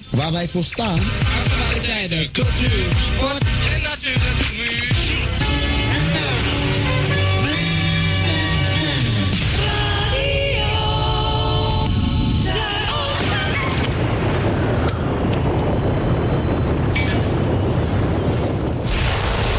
Waar 0.10 0.32
wij 0.32 0.48
voor 0.48 0.64
staan. 0.64 0.99
Actualiteiten, 1.44 2.32
cultuur, 2.32 2.86
sport 3.06 3.44
en 3.74 3.82
natuurlijk 3.82 4.52
muziek. 4.58 5.26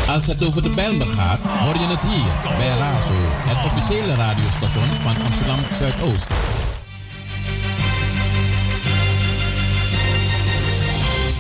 Als 0.09 0.27
het 0.27 0.45
over 0.45 0.63
de 0.63 0.69
Bijlmer 0.69 1.07
gaat, 1.07 1.39
hoor 1.41 1.75
je 1.75 1.87
het 1.87 2.01
hier 2.01 2.57
bij 2.57 2.69
Razo, 2.69 3.13
het 3.19 3.73
officiële 3.73 4.15
radiostation 4.15 4.89
van 5.03 5.25
Amsterdam 5.25 5.59
Zuidoost. 5.79 6.48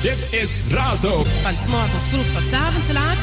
Dit 0.02 0.40
is 0.40 0.60
Razo. 0.70 1.24
Van 1.42 1.58
s'morgens 1.58 2.04
vroeg 2.10 2.26
tot 2.34 2.46
s'avonds 2.46 2.88
laat. 2.92 3.16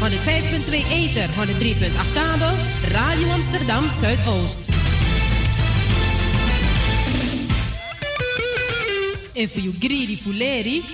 105.2 0.00 0.70
Ether, 0.90 1.28
103.8 1.28 2.12
kabel. 2.14 2.54
Radio 2.88 3.30
Amsterdam 3.30 3.84
Zuidoost. 4.00 4.68
En 9.34 9.48
voor 9.48 9.62
you 9.62 9.74
greedy 9.78 10.16
fuleri. 10.16 10.84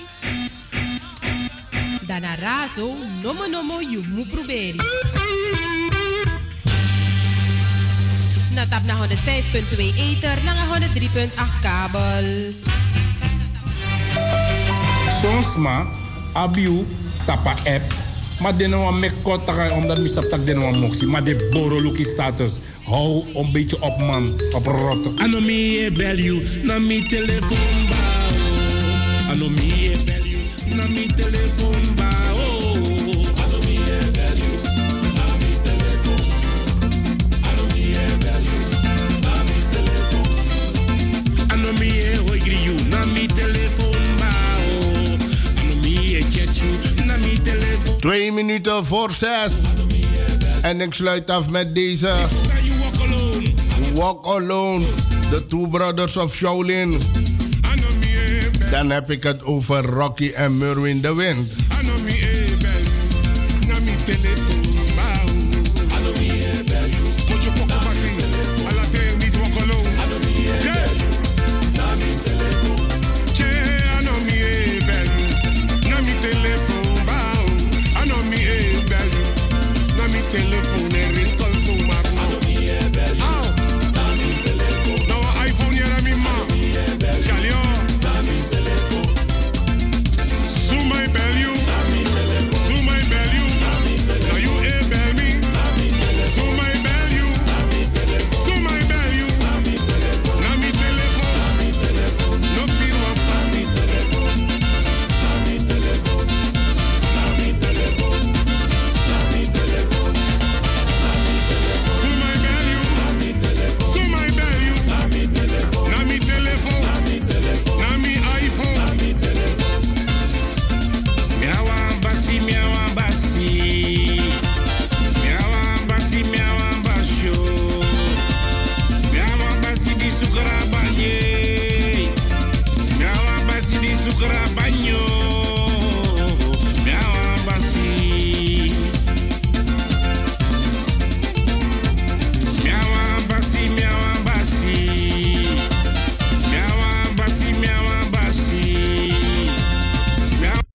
Dana 2.06 2.34
razo, 2.34 2.96
nomo 3.22 3.46
nomo 3.46 3.80
you 3.80 4.02
mu 4.08 4.24
proberi. 4.24 4.80
Na 8.54 8.66
tap 8.66 8.84
na 8.84 9.06
105.2 9.06 9.78
Ether, 9.96 10.38
na 10.44 10.54
103.8 10.54 11.60
kabel. 11.62 12.54
Sonsma, 15.20 15.86
abiu, 16.32 16.86
tapa 17.26 17.50
app. 17.50 18.04
Maar 18.40 18.56
de 18.56 18.66
nou 18.66 18.94
mek 18.94 19.12
kota 19.22 19.70
omdat 19.72 19.98
mi 19.98 20.08
sap 20.08 20.24
tak 20.24 20.46
de 20.46 20.54
nou 20.54 20.76
moxie. 20.78 21.06
Maar 21.06 21.24
de 21.24 21.48
boro 21.50 21.82
lucky 21.82 22.02
status. 22.02 22.58
Hou 22.84 23.24
een 23.34 23.52
beetje 23.52 23.82
op 23.82 23.98
man, 23.98 24.32
op 24.52 24.66
rotte. 24.66 25.10
Ano 25.16 25.38
e 25.38 25.90
bel 25.92 26.18
you, 26.18 26.42
na 26.62 26.78
mi 26.78 27.08
telefoon 27.08 27.86
ba. 27.88 27.94
oh. 27.94 29.30
Ano 29.30 29.48
mi 29.48 29.92
e 29.92 29.93
minuten 48.34 48.86
voor 48.86 49.10
zes. 49.10 49.52
En 50.62 50.80
ik 50.80 50.94
sluit 50.94 51.30
af 51.30 51.48
met 51.48 51.74
deze. 51.74 52.14
Walk 53.94 54.26
Alone. 54.26 54.84
The 55.30 55.46
Two 55.46 55.66
Brothers 55.66 56.16
of 56.16 56.34
Shaolin. 56.34 57.00
Dan 58.70 58.90
heb 58.90 59.10
ik 59.10 59.22
het 59.22 59.44
over 59.44 59.84
Rocky 59.84 60.30
en 60.34 60.58
Merwin 60.58 61.00
de 61.00 61.14
Wind. 61.14 61.63